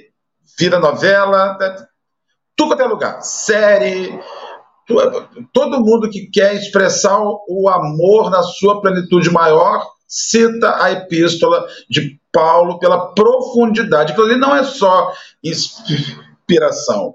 [0.59, 1.57] vira novela,
[2.57, 4.19] tudo até lugar, série,
[5.53, 12.19] todo mundo que quer expressar o amor na sua plenitude maior cita a epístola de
[12.33, 14.13] Paulo pela profundidade.
[14.13, 17.15] Aquilo ali não é só inspiração.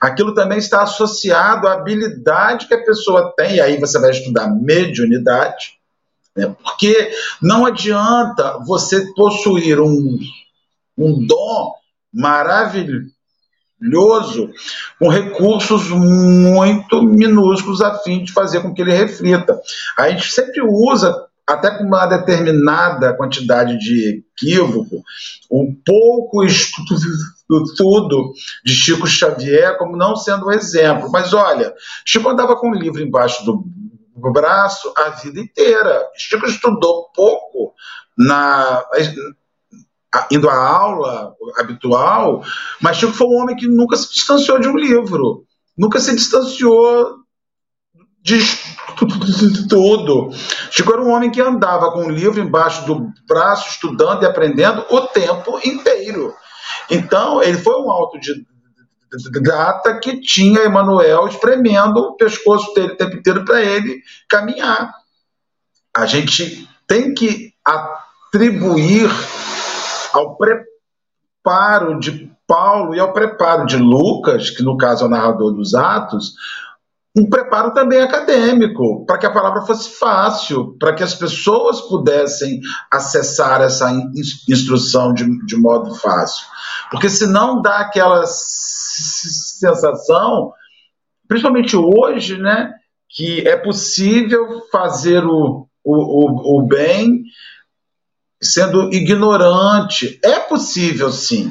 [0.00, 4.48] Aquilo também está associado à habilidade que a pessoa tem, e aí você vai estudar
[4.48, 5.78] mediunidade,
[6.36, 6.54] né?
[6.62, 7.10] porque
[7.40, 10.18] não adianta você possuir um,
[10.98, 11.74] um dom
[12.12, 13.13] maravilhoso
[13.84, 14.50] maravilhoso,
[14.98, 19.60] com recursos muito minúsculos a fim de fazer com que ele reflita.
[19.98, 21.14] A gente sempre usa
[21.46, 25.02] até com uma determinada quantidade de equívoco,
[25.50, 28.32] o pouco estudo
[28.64, 31.10] de Chico Xavier como não sendo um exemplo.
[31.12, 31.74] Mas olha,
[32.06, 33.62] Chico andava com um livro embaixo do
[34.32, 36.02] braço a vida inteira.
[36.16, 37.74] Chico estudou pouco
[38.16, 38.82] na
[40.30, 42.42] indo à aula habitual,
[42.80, 45.44] mas Chico foi um homem que nunca se distanciou de um livro,
[45.76, 47.16] nunca se distanciou
[48.22, 48.38] de
[49.68, 50.30] tudo.
[50.70, 54.84] Chico era um homem que andava com um livro embaixo do braço, estudando e aprendendo
[54.88, 56.32] o tempo inteiro.
[56.90, 63.44] Então, ele foi um autodidata que tinha Emanuel espremendo o pescoço dele o tempo inteiro
[63.44, 64.92] para ele caminhar.
[65.94, 69.10] A gente tem que atribuir
[70.14, 75.52] ao preparo de Paulo e ao preparo de Lucas, que no caso é o narrador
[75.52, 76.34] dos Atos,
[77.16, 82.60] um preparo também acadêmico, para que a palavra fosse fácil, para que as pessoas pudessem
[82.90, 83.92] acessar essa
[84.48, 86.44] instrução de, de modo fácil.
[86.90, 88.24] Porque senão dá aquela
[89.46, 90.52] sensação,
[91.28, 92.72] principalmente hoje, né,
[93.08, 97.22] que é possível fazer o, o, o, o bem
[98.44, 100.18] sendo ignorante.
[100.22, 101.50] É possível, sim,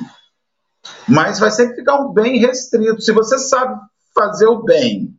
[1.07, 3.01] mas vai sempre ficar um bem restrito.
[3.01, 3.79] Se você sabe
[4.15, 5.13] fazer o bem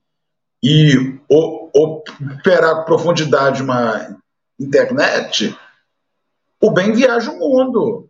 [0.62, 4.16] e operar com profundidade uma
[4.58, 5.56] internet,
[6.60, 8.08] o bem viaja o mundo.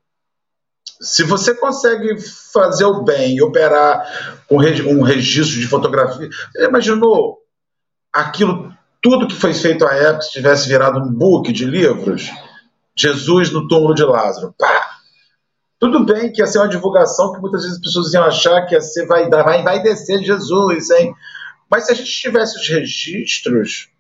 [1.01, 2.17] Se você consegue
[2.53, 7.39] fazer o bem e operar com um registro de fotografia, você imaginou
[8.13, 12.31] aquilo, tudo que foi feito à época, se tivesse virado um book de livros?
[12.97, 14.55] Jesus no túmulo de Lázaro.
[14.59, 15.01] Pá!
[15.79, 18.75] Tudo bem que ia ser uma divulgação que muitas vezes as pessoas iam achar que
[18.75, 21.15] ia ser, vai, vai, vai descer Jesus, hein?
[21.71, 23.91] Mas se a gente tivesse os registros,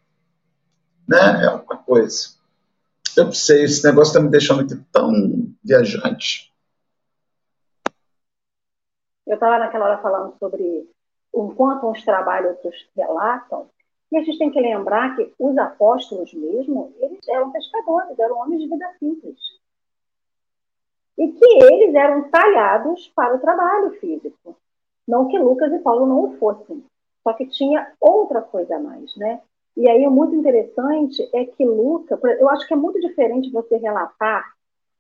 [1.08, 2.28] né, é uma coisa.
[3.16, 5.12] Eu não sei, esse negócio está me deixando tão
[5.62, 6.52] viajante.
[9.26, 10.88] Eu estava naquela hora falando sobre
[11.34, 13.68] enquanto uns trabalham, outros relatam,
[14.14, 18.62] e a gente tem que lembrar que os apóstolos mesmo, eles eram pescadores, eram homens
[18.62, 19.36] de vida simples.
[21.18, 24.56] E que eles eram talhados para o trabalho físico.
[25.06, 26.84] Não que Lucas e Paulo não o fossem.
[27.24, 29.40] Só que tinha outra coisa a mais, né?
[29.76, 33.76] E aí o muito interessante é que Lucas, eu acho que é muito diferente você
[33.78, 34.54] relatar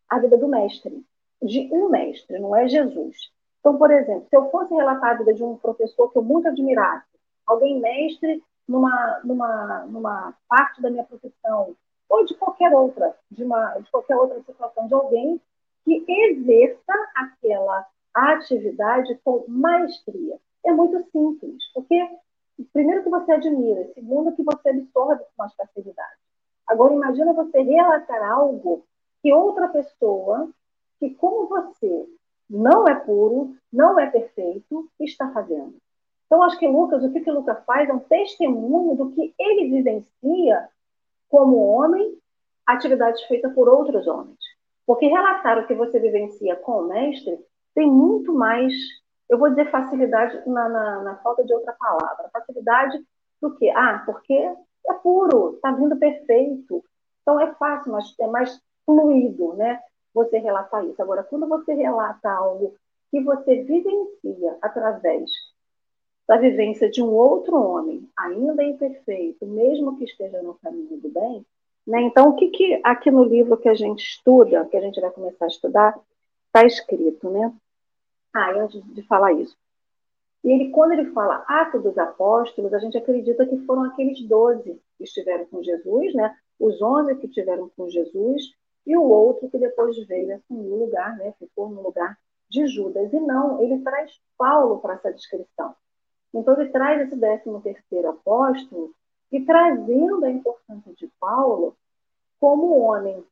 [0.08, 1.04] a vida do mestre,
[1.40, 3.30] de um mestre, não é Jesus.
[3.60, 6.48] Então, por exemplo, se eu fosse relatar a vida de um professor que eu muito
[6.48, 7.06] admirasse,
[7.46, 11.76] alguém mestre numa, numa, numa parte da minha profissão,
[12.08, 15.40] ou de qualquer outra, de, uma, de qualquer outra situação, de alguém
[15.84, 20.38] que exerça aquela atividade com maestria.
[20.64, 21.96] É muito simples, porque
[22.72, 26.18] primeiro que você admira, segundo que você absorve com mais facilidade.
[26.66, 28.86] Agora imagina você relatar algo
[29.22, 30.48] que outra pessoa,
[30.98, 32.08] que como você
[32.48, 35.74] não é puro, não é perfeito, está fazendo.
[36.26, 39.70] Então, acho que Lucas, o que, que Lucas faz é um testemunho do que ele
[39.70, 40.68] vivencia
[41.28, 42.16] como homem,
[42.66, 44.38] atividades feitas por outros homens.
[44.86, 47.38] Porque relatar o que você vivencia com o mestre
[47.74, 48.72] tem muito mais,
[49.28, 53.04] eu vou dizer facilidade na, na, na falta de outra palavra, facilidade
[53.40, 53.68] do que?
[53.70, 56.84] Ah, porque é puro, está vindo perfeito.
[57.22, 59.80] Então é fácil, mas é mais fluido, né?
[60.12, 61.00] Você relatar isso.
[61.02, 62.74] Agora, quando você relata algo
[63.10, 65.30] que você vivencia através
[66.26, 71.44] da vivência de um outro homem, ainda imperfeito, mesmo que esteja no caminho do bem,
[71.86, 72.00] né?
[72.02, 75.10] Então, o que, que aqui no livro que a gente estuda, que a gente vai
[75.10, 76.00] começar a estudar,
[76.46, 77.52] está escrito, né?
[78.32, 79.56] Ah, antes de falar isso,
[80.44, 84.80] E ele, quando ele fala Atos dos Apóstolos, a gente acredita que foram aqueles doze
[84.98, 86.36] que estiveram com Jesus, né?
[86.58, 88.42] Os onze que estiveram com Jesus
[88.86, 91.32] e o outro que depois veio assumir o lugar, né?
[91.38, 92.18] Ficou no lugar
[92.48, 93.12] de Judas.
[93.12, 95.74] E não, ele traz Paulo para essa descrição.
[96.34, 98.92] Então ele traz esse décimo terceiro apóstolo
[99.30, 101.76] e trazendo a importância de Paulo
[102.40, 103.24] como homem,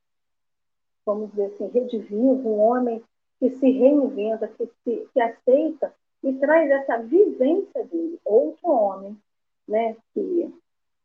[1.04, 3.02] vamos dizer assim, redivivo, um homem
[3.38, 5.92] que se reinventa, que, se, que aceita
[6.22, 8.20] e traz essa vivência dele.
[8.24, 9.18] Outro homem,
[9.66, 10.54] né, que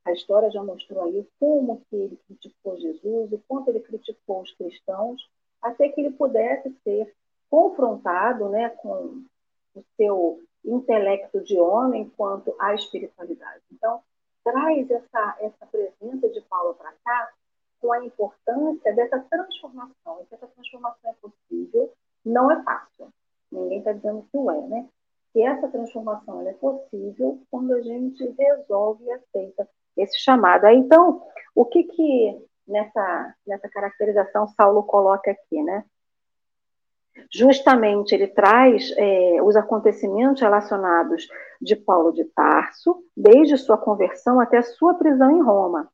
[0.06, 4.54] a história já mostrou aí como que ele criticou Jesus e quanto ele criticou os
[4.54, 5.28] cristãos,
[5.62, 7.14] até que ele pudesse ser
[7.50, 9.24] confrontado né, com
[9.76, 13.62] o seu intelecto de homem quanto à espiritualidade.
[13.72, 14.02] Então,
[14.44, 17.30] traz essa, essa presença de Paulo para cá
[17.82, 20.22] com a importância dessa transformação.
[20.22, 21.94] E que essa transformação é possível,
[22.26, 23.10] não é fácil.
[23.52, 24.90] Ninguém está dizendo que o é, né?
[25.34, 30.66] Que essa transformação é possível quando a gente resolve e aceita esse chamado.
[30.66, 31.22] Aí, então,
[31.56, 35.86] o que que nessa, nessa caracterização Saulo coloca aqui, né?
[37.32, 41.28] Justamente ele traz é, os acontecimentos relacionados
[41.62, 45.90] de Paulo de Tarso, desde sua conversão até sua prisão em Roma.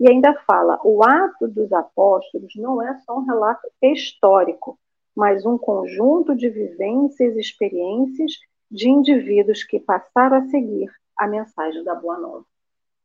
[0.00, 4.78] E ainda fala: o ato dos apóstolos não é só um relato histórico,
[5.14, 8.32] mas um conjunto de vivências e experiências
[8.70, 12.44] de indivíduos que passaram a seguir a mensagem da Boa Nova.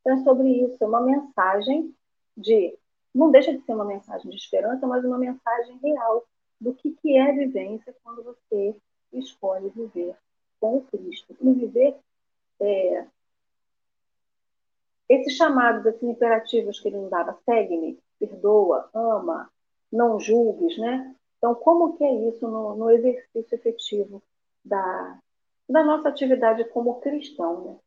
[0.01, 1.93] Então, é sobre isso, é uma mensagem
[2.35, 2.75] de.
[3.13, 6.23] Não deixa de ser uma mensagem de esperança, mas uma mensagem real
[6.59, 8.75] do que, que é vivência quando você
[9.13, 10.15] escolhe viver
[10.59, 11.35] com o Cristo.
[11.39, 11.95] E viver
[12.59, 13.05] é,
[15.09, 19.49] esses chamados assim, imperativos que ele nos dava, segue-me, perdoa, ama,
[19.91, 21.15] não julgues, né?
[21.37, 24.21] Então, como que é isso no, no exercício efetivo
[24.65, 25.19] da,
[25.69, 27.79] da nossa atividade como cristão, né?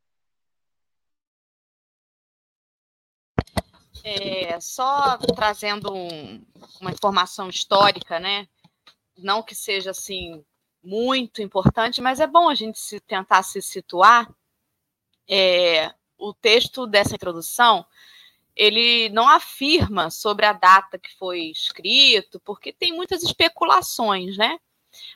[4.03, 6.43] É, só trazendo um,
[6.79, 8.47] uma informação histórica, né?
[9.21, 10.43] Não que seja assim
[10.83, 14.29] muito importante, mas é bom a gente se, tentar se situar.
[15.27, 17.85] É, o texto dessa introdução
[18.55, 24.59] ele não afirma sobre a data que foi escrito, porque tem muitas especulações, né?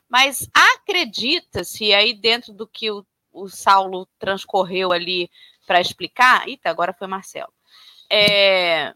[0.08, 5.30] Mas acredita-se aí dentro do que o, o Saulo transcorreu ali
[5.68, 6.48] para explicar.
[6.48, 7.54] Eita, agora foi Marcelo
[8.10, 8.94] é,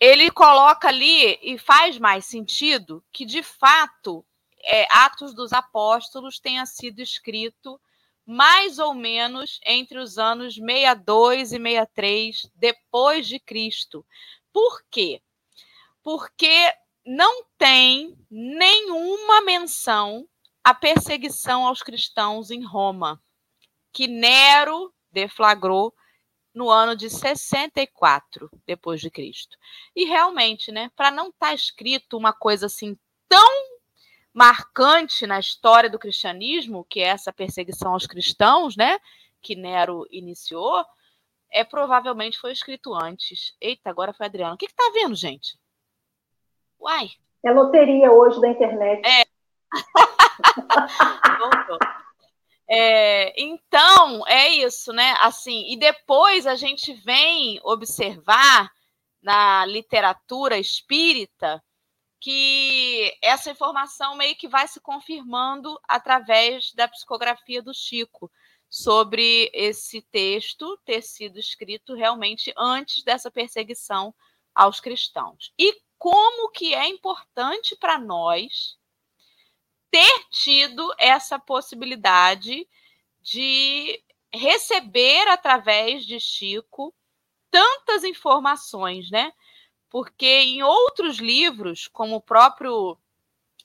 [0.00, 4.24] ele coloca ali e faz mais sentido que, de fato,
[4.62, 7.80] é, Atos dos Apóstolos tenha sido escrito
[8.26, 14.04] mais ou menos entre os anos 62 e 63 depois de Cristo.
[14.52, 15.20] Por quê?
[16.02, 16.72] Porque
[17.04, 20.26] não tem nenhuma menção
[20.62, 23.22] à perseguição aos cristãos em Roma,
[23.92, 25.94] que Nero deflagrou
[26.54, 29.56] no ano de 64 depois de Cristo.
[29.94, 32.96] E realmente, né, para não estar tá escrito uma coisa assim
[33.28, 33.74] tão
[34.32, 38.98] marcante na história do cristianismo, que é essa perseguição aos cristãos, né,
[39.42, 40.84] que Nero iniciou,
[41.52, 43.54] é provavelmente foi escrito antes.
[43.60, 44.54] Eita, agora foi Adriano.
[44.54, 45.58] O que está vendo, gente?
[46.80, 47.10] Uai.
[47.44, 49.06] É loteria hoje da internet.
[49.06, 49.24] É.
[51.38, 51.78] Voltou.
[52.68, 55.14] É, então, é isso, né?
[55.20, 58.70] Assim, e depois a gente vem observar
[59.22, 61.62] na literatura espírita
[62.20, 68.30] que essa informação meio que vai se confirmando através da psicografia do Chico
[68.68, 74.14] sobre esse texto ter sido escrito realmente antes dessa perseguição
[74.54, 75.52] aos cristãos.
[75.58, 78.76] E como que é importante para nós
[79.94, 82.66] ter tido essa possibilidade
[83.22, 86.92] de receber através de Chico
[87.48, 89.32] tantas informações, né?
[89.88, 92.98] Porque em outros livros, como o próprio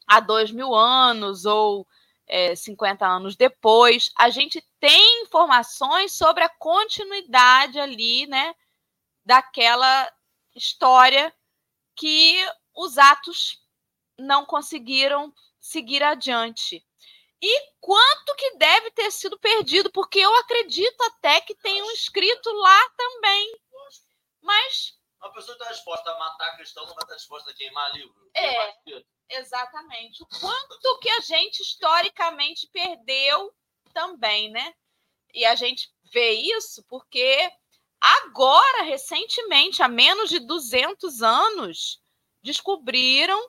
[0.05, 1.87] Há Dois Mil Anos ou
[2.27, 8.53] é, 50 anos depois, a gente tem informações sobre a continuidade ali, né?
[9.25, 10.13] Daquela
[10.55, 11.33] história
[11.95, 12.37] que
[12.75, 13.59] os atos
[14.15, 15.33] não conseguiram
[15.69, 16.83] seguir adiante.
[17.41, 22.51] E quanto que deve ter sido perdido, porque eu acredito até que tem um escrito
[22.51, 23.59] lá também.
[24.41, 24.97] Mas.
[25.21, 28.31] Uma pessoa está disposta a matar cristão, não vai estar disposta a queimar livro.
[28.35, 28.75] É,
[29.29, 30.23] exatamente.
[30.23, 33.53] O quanto que a gente historicamente perdeu
[33.93, 34.73] também, né?
[35.33, 37.51] E a gente vê isso porque
[37.99, 42.01] agora, recentemente, há menos de 200 anos,
[42.41, 43.39] descobriram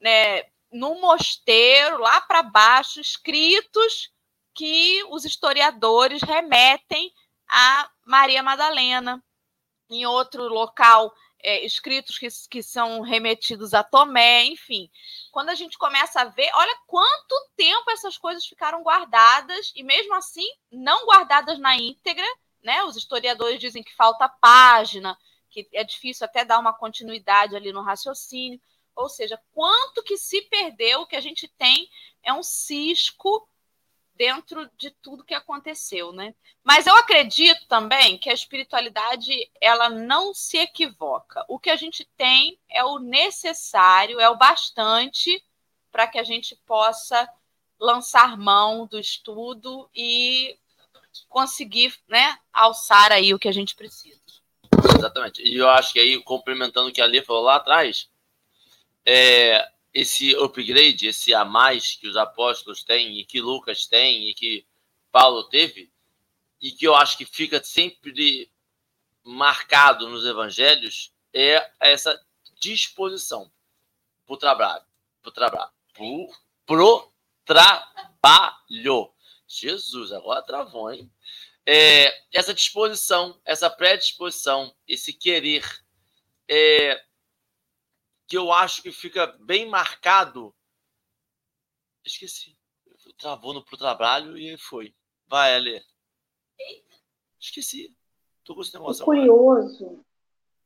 [0.00, 4.12] né, no mosteiro, lá para baixo, escritos
[4.54, 7.12] que os historiadores remetem
[7.48, 9.22] a Maria Madalena.
[9.88, 11.12] Em outro local,
[11.42, 14.90] é, escritos que, que são remetidos a Tomé, enfim.
[15.32, 20.14] Quando a gente começa a ver, olha quanto tempo essas coisas ficaram guardadas, e mesmo
[20.14, 22.26] assim, não guardadas na íntegra,
[22.62, 22.82] né?
[22.84, 25.16] Os historiadores dizem que falta página,
[25.50, 28.60] que é difícil até dar uma continuidade ali no raciocínio.
[28.94, 31.88] Ou seja, quanto que se perdeu, que a gente tem
[32.22, 33.48] é um cisco
[34.14, 36.34] dentro de tudo que aconteceu, né?
[36.62, 41.42] Mas eu acredito também que a espiritualidade ela não se equivoca.
[41.48, 45.42] O que a gente tem é o necessário, é o bastante
[45.90, 47.26] para que a gente possa
[47.78, 50.54] lançar mão do estudo e
[51.28, 54.20] conseguir, né, alçar aí o que a gente precisa.
[54.98, 55.42] Exatamente.
[55.42, 58.08] E eu acho que aí, complementando o que a Lê falou lá atrás,
[59.12, 64.34] é, esse upgrade, esse a mais que os apóstolos têm e que Lucas tem e
[64.34, 64.64] que
[65.10, 65.92] Paulo teve,
[66.60, 68.48] e que eu acho que fica sempre
[69.24, 72.24] marcado nos evangelhos, é essa
[72.60, 73.50] disposição
[74.24, 74.84] para o trabalho.
[75.20, 75.72] Para o trabalho.
[76.64, 77.12] Pro,
[77.44, 79.12] trabalho.
[79.48, 81.10] Jesus, agora travou, hein?
[81.66, 85.64] É, essa disposição, essa predisposição, esse querer,
[86.48, 87.04] é,
[88.30, 90.54] que eu acho que fica bem marcado.
[92.04, 92.56] Esqueci.
[93.18, 94.94] Travou no pro trabalho e foi.
[95.26, 95.82] Vai, Ale.
[97.40, 97.92] Esqueci.
[98.44, 99.02] Tô com esse negócio.
[99.02, 100.04] O curioso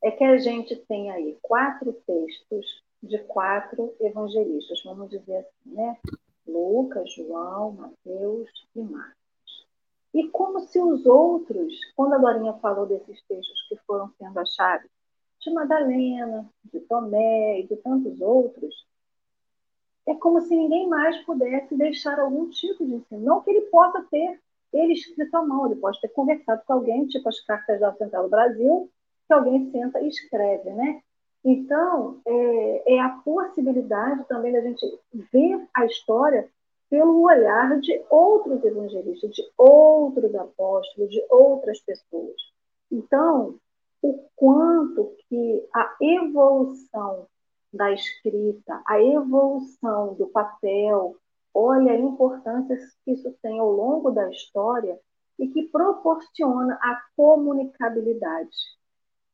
[0.03, 5.99] é que a gente tem aí quatro textos de quatro evangelistas, vamos dizer assim, né?
[6.47, 9.67] Lucas, João, Mateus e Marcos.
[10.13, 14.91] E como se os outros, quando a Dorinha falou desses textos que foram sendo achados,
[15.45, 18.87] de Madalena, de Tomé e de tantos outros,
[20.07, 23.23] é como se ninguém mais pudesse deixar algum tipo de ensino.
[23.23, 24.39] Não que ele possa ter
[24.75, 28.25] ele escrito à mão, ele pode ter conversado com alguém, tipo as cartas da Central
[28.25, 28.91] do Brasil,
[29.27, 31.01] que alguém senta e escreve, né?
[31.45, 34.99] Então, é, é a possibilidade também da gente
[35.33, 36.49] ver a história
[36.91, 42.35] pelo olhar de outros evangelistas, de outros apóstolos, de outras pessoas.
[42.91, 43.57] Então,
[44.03, 47.27] o quanto que a evolução
[47.73, 51.17] da escrita, a evolução do papel,
[51.53, 54.97] olha a importância que isso tem ao longo da história
[55.37, 58.57] e que proporciona a comunicabilidade.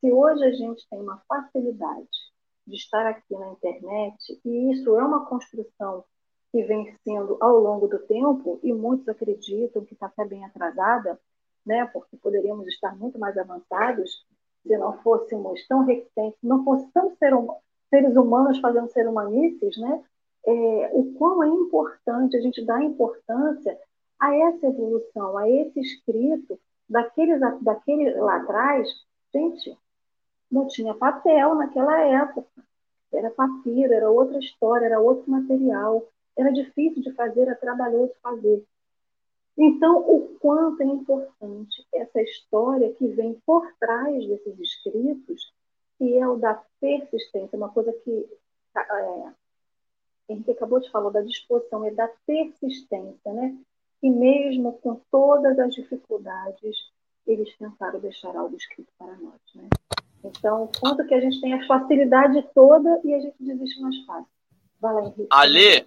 [0.01, 2.09] Se hoje a gente tem uma facilidade
[2.67, 6.05] de estar aqui na internet, e isso é uma construção
[6.51, 11.21] que vem sendo ao longo do tempo, e muitos acreditam que está até bem atrasada,
[11.67, 14.25] né, porque poderíamos estar muito mais avançados,
[14.63, 17.49] se não fôssemos tão reticentes, não fôssemos ser hum,
[17.89, 20.03] seres humanos fazendo ser humanices, né?
[20.47, 23.79] É, o quão é importante a gente dar importância
[24.19, 26.59] a essa evolução, a esse escrito
[26.89, 28.89] daqueles, daquele lá atrás,
[29.33, 29.77] gente,
[30.51, 32.49] não tinha papel naquela época.
[33.13, 36.07] Era papiro, era outra história, era outro material.
[36.37, 38.65] Era difícil de fazer, era trabalhoso fazer.
[39.63, 45.53] Então, o quanto é importante essa história que vem por trás desses escritos,
[45.99, 48.27] que é o da persistência, uma coisa que
[48.75, 49.33] é,
[50.31, 53.55] Henrique acabou de falar da disposição, é da persistência, né?
[54.03, 56.77] E mesmo com todas as dificuldades,
[57.27, 59.69] eles tentaram deixar algo escrito para nós, né?
[60.25, 64.33] Então, quanto que a gente tem a facilidade toda e a gente desiste mais fácil.
[64.81, 65.27] Vai lá, Henrique.
[65.31, 65.87] Ale,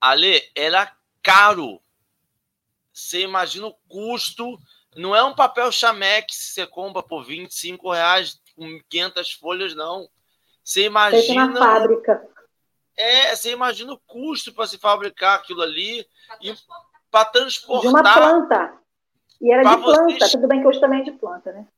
[0.00, 0.90] Ale, era
[1.22, 1.78] caro
[2.96, 4.58] você imagina o custo.
[4.96, 10.08] Não é um papel chamex que você compra por 25 reais com 500 folhas, não.
[10.64, 11.46] Você imagina.
[11.46, 12.26] na fábrica.
[12.96, 16.06] É, você imagina o custo para se fabricar aquilo ali
[16.40, 16.54] e
[17.10, 17.82] para transportar.
[17.82, 18.78] De uma planta.
[19.42, 20.30] E era de planta.
[20.30, 21.68] Tudo bem que hoje também é de planta, né?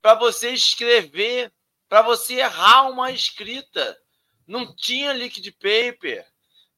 [0.00, 1.52] Para você escrever,
[1.86, 3.98] para você errar uma escrita.
[4.46, 6.26] Não tinha liquid paper,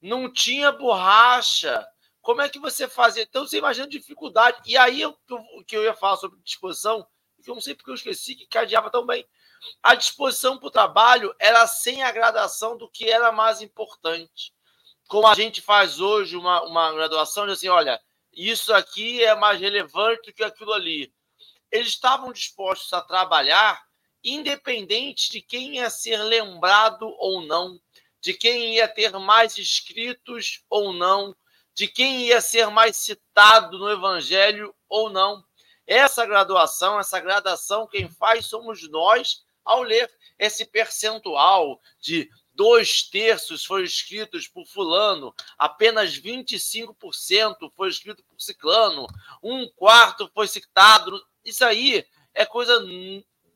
[0.03, 1.87] não tinha borracha,
[2.29, 3.23] como é que você fazia?
[3.23, 4.61] Então você imagina a dificuldade.
[4.67, 5.17] E aí o
[5.67, 7.07] que eu ia falar sobre disposição,
[7.43, 9.27] que eu não sei porque eu esqueci que cadeava tão bem.
[9.83, 14.53] A disposição para o trabalho era sem a gradação do que era mais importante.
[15.07, 17.99] Como a gente faz hoje uma, uma graduação de assim, olha,
[18.31, 21.11] isso aqui é mais relevante do que aquilo ali.
[21.73, 23.83] Eles estavam dispostos a trabalhar
[24.23, 27.81] independente de quem ia ser lembrado ou não,
[28.21, 31.35] de quem ia ter mais escritos ou não,
[31.79, 35.45] de quem ia ser mais citado no evangelho ou não.
[35.87, 43.65] Essa graduação, essa gradação, quem faz somos nós ao ler esse percentual de dois terços
[43.65, 49.07] foram escritos por fulano, apenas 25% foi escrito por ciclano,
[49.41, 51.25] um quarto foi citado.
[51.45, 52.05] Isso aí
[52.35, 52.85] é coisa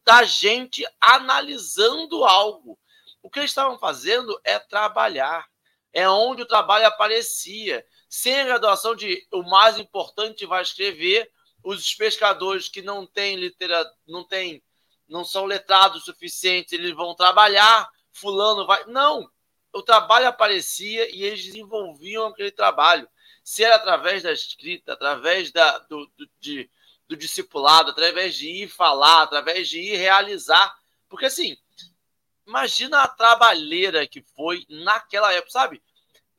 [0.05, 2.79] da gente analisando algo.
[3.21, 5.45] O que eles estavam fazendo é trabalhar.
[5.93, 7.85] É onde o trabalho aparecia.
[8.15, 11.33] Sem a graduação de o mais importante vai escrever,
[11.65, 14.63] os pescadores que não têm literatura, não têm,
[15.09, 18.85] não são letrados suficientes, eles vão trabalhar fulano vai.
[18.85, 19.27] Não!
[19.73, 23.09] O trabalho aparecia e eles desenvolviam aquele trabalho.
[23.43, 26.71] Se era através da escrita, através da, do, do, de,
[27.09, 30.77] do discipulado, através de ir falar, através de ir realizar.
[31.09, 31.57] Porque assim,
[32.47, 35.83] imagina a trabalheira que foi naquela época, sabe?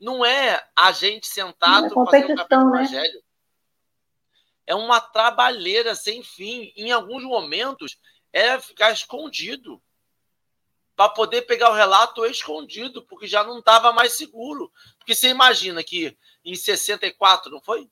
[0.04, 2.64] Não é a gente sentado é fazendo café né?
[2.64, 3.24] evangelho.
[4.68, 6.74] É uma trabalheira sem fim.
[6.76, 7.98] Em alguns momentos,
[8.34, 9.82] era ficar escondido
[10.94, 14.70] para poder pegar o relato escondido, porque já não estava mais seguro.
[14.98, 17.90] Porque você imagina que em 64, não foi?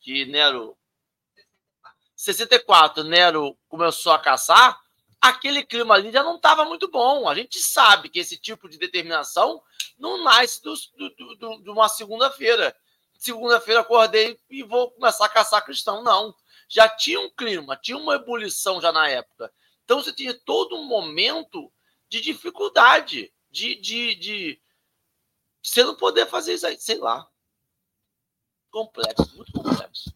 [0.00, 0.76] Que Nero.
[2.16, 4.80] 64, Nero começou a caçar,
[5.22, 7.28] aquele clima ali já não estava muito bom.
[7.28, 9.62] A gente sabe que esse tipo de determinação
[9.96, 12.76] não nasce de uma segunda-feira.
[13.16, 16.02] Segunda-feira acordei e vou começar a caçar cristão.
[16.02, 16.34] Não.
[16.68, 19.52] Já tinha um clima, tinha uma ebulição já na época.
[19.84, 21.72] Então você tinha todo um momento
[22.08, 24.62] de dificuldade, de, de, de
[25.62, 27.28] você não poder fazer isso aí, sei lá.
[28.70, 30.12] Complexo, muito complexo.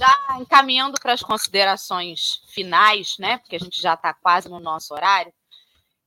[0.00, 3.36] Já encaminhando para as considerações finais, né?
[3.36, 5.30] Porque a gente já está quase no nosso horário.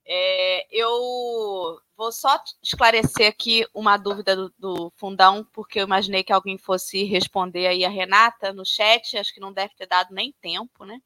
[0.03, 6.33] É, eu vou só esclarecer aqui uma dúvida do, do, fundão, porque eu imaginei que
[6.33, 10.33] alguém fosse responder aí a Renata no chat, acho que não deve ter dado nem
[10.41, 10.99] tempo, né?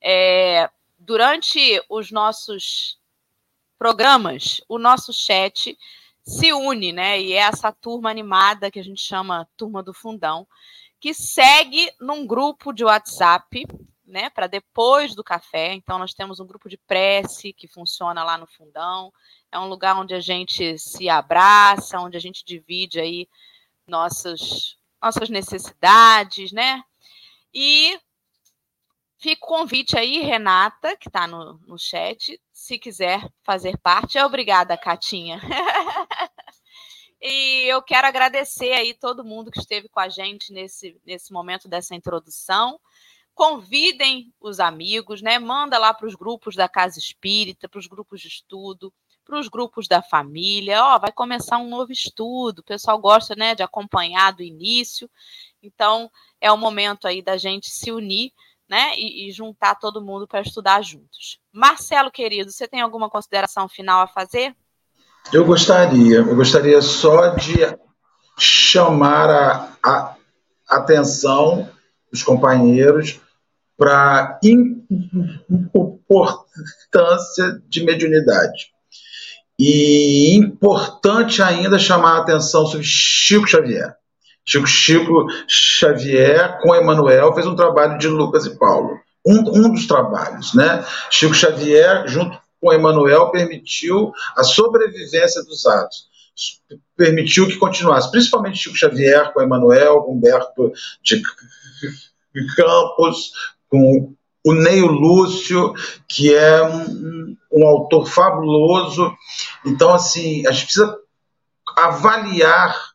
[0.00, 2.96] É, durante os nossos
[3.76, 5.76] programas, o nosso chat
[6.22, 7.20] se une, né?
[7.20, 10.46] E é essa turma animada que a gente chama Turma do Fundão,
[11.00, 13.66] que segue num grupo de WhatsApp,
[14.06, 14.28] né?
[14.30, 15.72] Para depois do café.
[15.72, 19.12] Então, nós temos um grupo de prece que funciona lá no Fundão.
[19.50, 23.28] É um lugar onde a gente se abraça, onde a gente divide aí
[23.86, 26.82] nossas, nossas necessidades, né?
[27.52, 27.98] E
[29.22, 34.18] Fica o convite aí, Renata, que está no, no chat, se quiser fazer parte.
[34.18, 35.38] Obrigada, Catinha.
[37.20, 41.68] e eu quero agradecer aí todo mundo que esteve com a gente nesse, nesse momento
[41.68, 42.80] dessa introdução.
[43.34, 45.38] Convidem os amigos, né?
[45.38, 48.92] Manda lá para os grupos da Casa Espírita, para os grupos de estudo,
[49.24, 50.84] para os grupos da família.
[50.84, 52.60] Ó, vai começar um novo estudo.
[52.60, 55.08] O pessoal gosta, né, de acompanhar do início.
[55.62, 56.10] Então,
[56.40, 58.32] é o momento aí da gente se unir
[58.70, 58.94] né?
[58.96, 61.40] E, e juntar todo mundo para estudar juntos.
[61.52, 64.54] Marcelo, querido, você tem alguma consideração final a fazer?
[65.32, 67.58] Eu gostaria, eu gostaria só de
[68.36, 70.16] chamar a, a
[70.68, 71.68] atenção
[72.10, 73.20] dos companheiros
[73.78, 74.38] para a
[76.10, 78.72] importância de mediunidade.
[79.58, 83.94] E importante ainda chamar a atenção sobre Chico Xavier.
[84.44, 88.98] Chico Chico Xavier com Emanuel fez um trabalho de Lucas e Paulo.
[89.24, 90.84] Um, um dos trabalhos, né?
[91.10, 96.08] Chico Xavier, junto com Emanuel, permitiu a sobrevivência dos atos.
[96.96, 101.22] Permitiu que continuasse, principalmente Chico Xavier com Emanuel, Humberto de
[102.56, 103.32] Campos,
[103.68, 105.74] com o Neio Lúcio,
[106.08, 109.12] que é um, um autor fabuloso.
[109.66, 110.96] Então, assim, a gente precisa
[111.76, 112.89] avaliar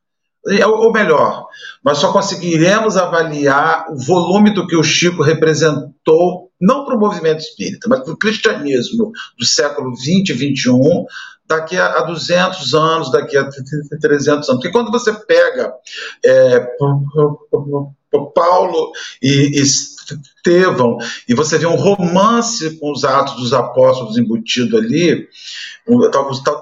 [0.64, 1.48] ou melhor,
[1.84, 7.40] nós só conseguiremos avaliar o volume do que o Chico representou, não para o movimento
[7.40, 11.06] espírita, mas para o cristianismo do século 20 e 21,
[11.48, 13.50] daqui a 200 anos, daqui a
[14.00, 14.48] 300 anos.
[14.48, 15.74] Porque quando você pega
[16.24, 16.68] é,
[18.34, 18.92] Paulo
[19.22, 19.62] e
[20.14, 20.98] Estevão,
[21.28, 25.28] e você vê um romance com os Atos dos Apóstolos embutido ali,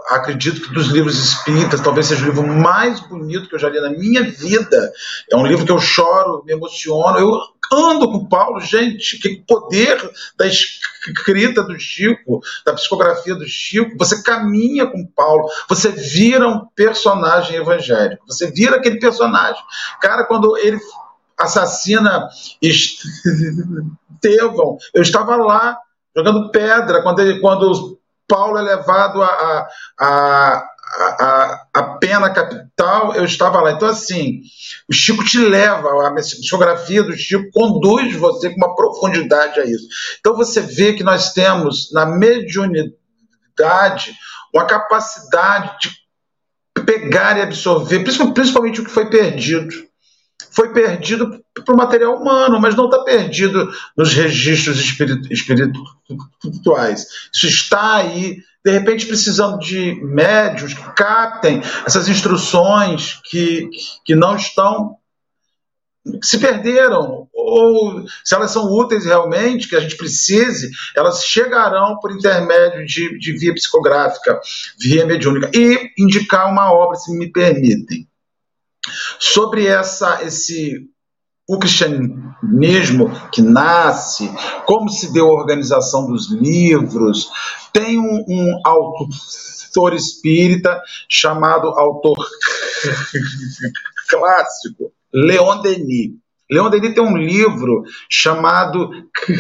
[0.10, 3.80] acredito que dos livros espíritas, talvez seja o livro mais bonito que eu já li
[3.80, 4.92] na minha vida.
[5.32, 7.18] É um livro que eu choro, me emociono.
[7.18, 7.40] Eu
[7.72, 9.98] ando com Paulo, gente, que poder
[10.38, 13.98] da escrita do Chico, da psicografia do Chico.
[13.98, 19.62] Você caminha com Paulo, você vira um personagem evangélico, você vira aquele personagem.
[20.02, 20.80] Cara, quando ele
[21.38, 22.28] assassina
[24.24, 24.78] Estevão.
[24.94, 25.78] Eu estava lá
[26.16, 29.68] jogando pedra quando, ele, quando Paulo é levado a,
[30.00, 30.64] a,
[31.20, 33.72] a, a, pena capital, eu estava lá.
[33.72, 34.42] Então, assim,
[34.90, 39.88] o Chico te leva, a psicografia do Chico conduz você com uma profundidade a isso.
[40.20, 42.94] Então, você vê que nós temos na mediunidade
[44.54, 49.93] uma capacidade de pegar e absorver, principalmente o que foi perdido.
[50.54, 57.08] Foi perdido para o material humano, mas não está perdido nos registros espirituais.
[57.34, 63.70] Isso está aí, de repente, precisando de médios que captem essas instruções que,
[64.06, 64.98] que não estão
[66.22, 72.12] se perderam, ou se elas são úteis realmente, que a gente precise, elas chegarão por
[72.12, 74.40] intermédio de, de via psicográfica,
[74.80, 78.06] via mediúnica, e indicar uma obra, se me permitem.
[79.20, 80.90] Sobre essa, esse
[81.48, 84.30] o cristianismo que nasce,
[84.66, 87.30] como se deu a organização dos livros,
[87.74, 92.16] tem um, um autor espírita chamado autor
[94.10, 96.23] clássico, Leon Denis.
[96.54, 98.90] Leon Denis tem um livro chamado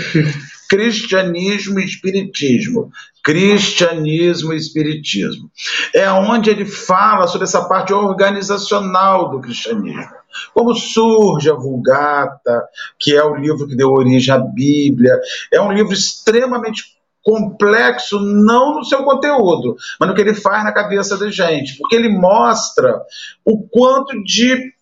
[0.67, 2.89] Cristianismo e Espiritismo.
[3.23, 5.49] Cristianismo e Espiritismo.
[5.93, 10.11] É onde ele fala sobre essa parte organizacional do cristianismo.
[10.53, 12.63] Como surge a Vulgata,
[12.99, 15.19] que é o livro que deu origem à Bíblia.
[15.51, 20.73] É um livro extremamente complexo, não no seu conteúdo, mas no que ele faz na
[20.73, 23.01] cabeça da gente, porque ele mostra
[23.45, 24.72] o quanto de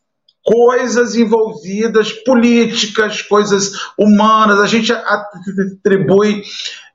[0.43, 4.59] coisas envolvidas, políticas, coisas humanas.
[4.59, 6.43] A gente atribui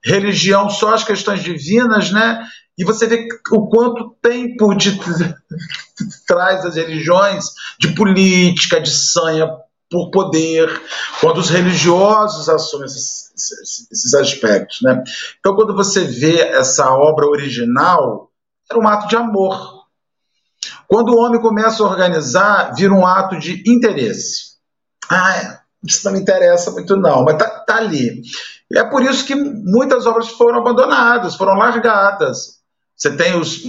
[0.05, 2.47] religião só às questões divinas, né?
[2.79, 7.47] E você vê o quanto tem por detrás das religiões
[7.81, 9.49] de política, de sanha
[9.91, 10.69] por poder,
[11.21, 13.31] quando os religiosos assumem esses,
[13.91, 15.03] esses aspectos, né?
[15.39, 18.31] Então, quando você vê essa obra original,
[18.71, 19.76] era um ato de amor,
[20.89, 24.57] quando o homem começa a organizar, vira um ato de interesse.
[25.11, 28.23] Ah, isso não me interessa muito, não, mas tá, tá ali.
[28.71, 32.61] E é por isso que muitas obras foram abandonadas, foram largadas.
[32.97, 33.63] Você tem os,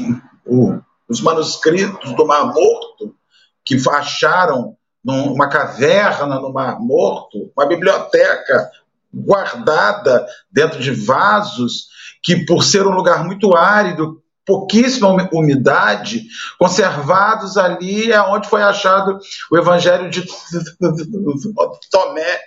[0.46, 3.16] o, os manuscritos do Mar Morto,
[3.64, 8.70] que acharam numa caverna no Mar Morto, uma biblioteca
[9.14, 11.88] guardada dentro de vasos,
[12.22, 16.24] que por ser um lugar muito árido, pouquíssima umidade,
[16.58, 19.20] conservados ali é onde foi achado
[19.52, 20.26] o Evangelho de
[21.92, 22.40] Tomé,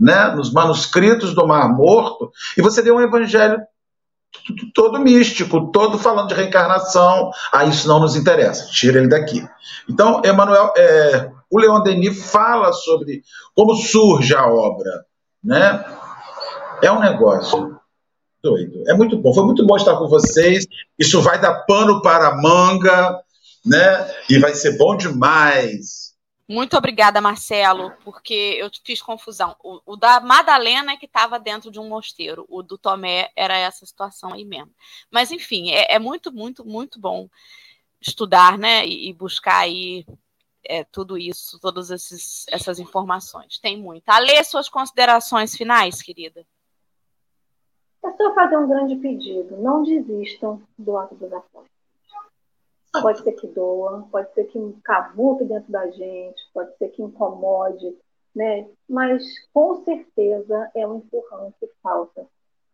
[0.00, 3.60] né, nos manuscritos do Mar Morto, e você vê um Evangelho
[4.74, 7.30] todo místico, todo falando de reencarnação.
[7.52, 9.46] Ah, isso não nos interessa, tira ele daqui.
[9.88, 13.22] Então, Emmanuel, é, o Leon Denis fala sobre
[13.54, 15.04] como surge a obra,
[15.44, 15.84] né?
[16.82, 17.78] É um negócio
[18.42, 18.82] doido.
[18.88, 19.32] É muito bom.
[19.32, 20.66] Foi muito bom estar com vocês.
[20.98, 23.22] Isso vai dar pano para manga,
[23.64, 24.14] né?
[24.28, 26.12] E vai ser bom demais.
[26.48, 29.56] Muito obrigada, Marcelo, porque eu fiz confusão.
[29.62, 33.56] O, o da Madalena é que estava dentro de um mosteiro, o do Tomé era
[33.56, 34.70] essa situação aí mesmo.
[35.10, 37.28] Mas, enfim, é, é muito, muito, muito bom
[38.00, 38.84] estudar, né?
[38.84, 40.04] E, e buscar aí
[40.64, 43.58] é, tudo isso, todas esses, essas informações.
[43.58, 44.08] Tem muito.
[44.08, 46.44] Alê, suas considerações finais, querida.
[48.04, 49.56] É só fazer um grande pedido.
[49.58, 51.70] Não desistam do ato dos apóstolos.
[53.00, 57.96] Pode ser que doa, pode ser que cavuque dentro da gente, pode ser que incomode,
[58.34, 58.68] né?
[58.86, 59.24] Mas
[59.54, 62.26] com certeza é um empurrão que falta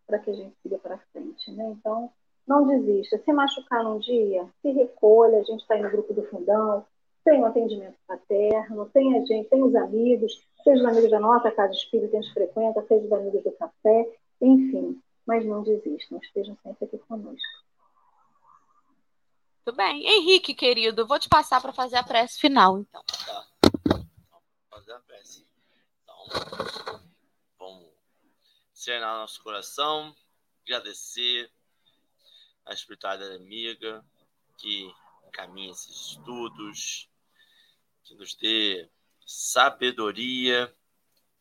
[0.05, 1.69] para que a gente siga para frente, né?
[1.69, 2.11] Então,
[2.45, 3.17] não desista.
[3.19, 5.39] Se machucar num dia, se recolha.
[5.39, 6.83] A gente está no grupo do fundão,
[7.23, 11.19] tem o um atendimento paterno, tem a gente, tem os amigos, seja os amigos da
[11.19, 14.09] nossa casa espírita que a gente frequenta, seja os amigos do café,
[14.41, 14.99] enfim
[15.29, 17.63] mas não desistam, estejam sempre aqui conosco.
[19.63, 20.03] Tudo bem.
[20.03, 23.03] Henrique, querido, vou te passar para fazer a prece final, então.
[23.03, 23.47] Tá.
[24.71, 25.47] Fazer a prece.
[26.01, 26.99] Então,
[27.59, 27.93] vamos
[28.73, 30.15] serenar nosso coração,
[30.63, 31.51] agradecer
[32.65, 34.03] a espiritualidade amiga
[34.57, 34.91] que
[35.27, 37.07] encaminha esses estudos,
[38.03, 38.89] que nos dê
[39.27, 40.75] sabedoria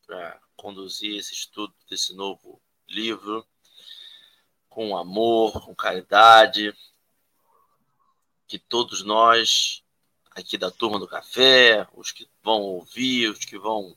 [0.07, 3.49] para conduzir esse estudo desse novo livro
[4.79, 6.73] com amor, com caridade,
[8.47, 9.83] que todos nós,
[10.31, 13.97] aqui da turma do café, os que vão ouvir, os que vão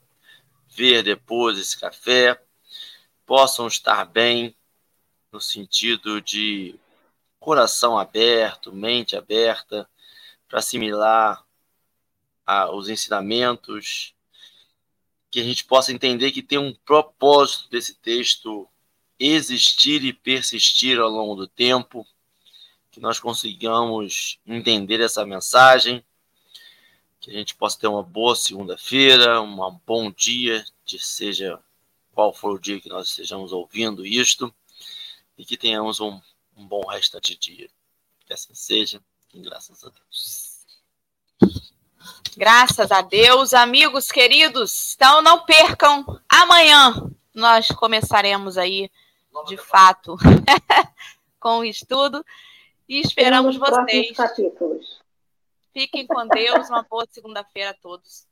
[0.70, 2.44] ver depois esse café,
[3.28, 4.56] possam estar bem
[5.32, 6.74] no sentido de
[7.40, 9.88] coração aberto, mente aberta,
[10.48, 11.46] para assimilar
[12.44, 14.16] a, os ensinamentos,
[15.30, 18.68] que a gente possa entender que tem um propósito desse texto
[19.24, 22.06] existir e persistir ao longo do tempo,
[22.92, 26.04] que nós consigamos entender essa mensagem,
[27.20, 31.60] que a gente possa ter uma boa segunda-feira, um bom dia, de seja
[32.12, 34.54] qual for o dia que nós estejamos ouvindo isto,
[35.38, 36.20] e que tenhamos um
[36.62, 37.70] um bom restante de dia.
[38.26, 39.02] Que assim seja,
[39.34, 40.52] e graças a Deus.
[42.38, 44.94] Graças a Deus, amigos queridos.
[44.96, 48.90] Então não percam, amanhã nós começaremos aí,
[49.48, 50.18] de fato,
[51.40, 52.24] com o estudo
[52.88, 54.16] e esperamos vocês.
[54.16, 55.02] Capítulos.
[55.74, 58.28] Fiquem com Deus, uma boa segunda-feira a todos.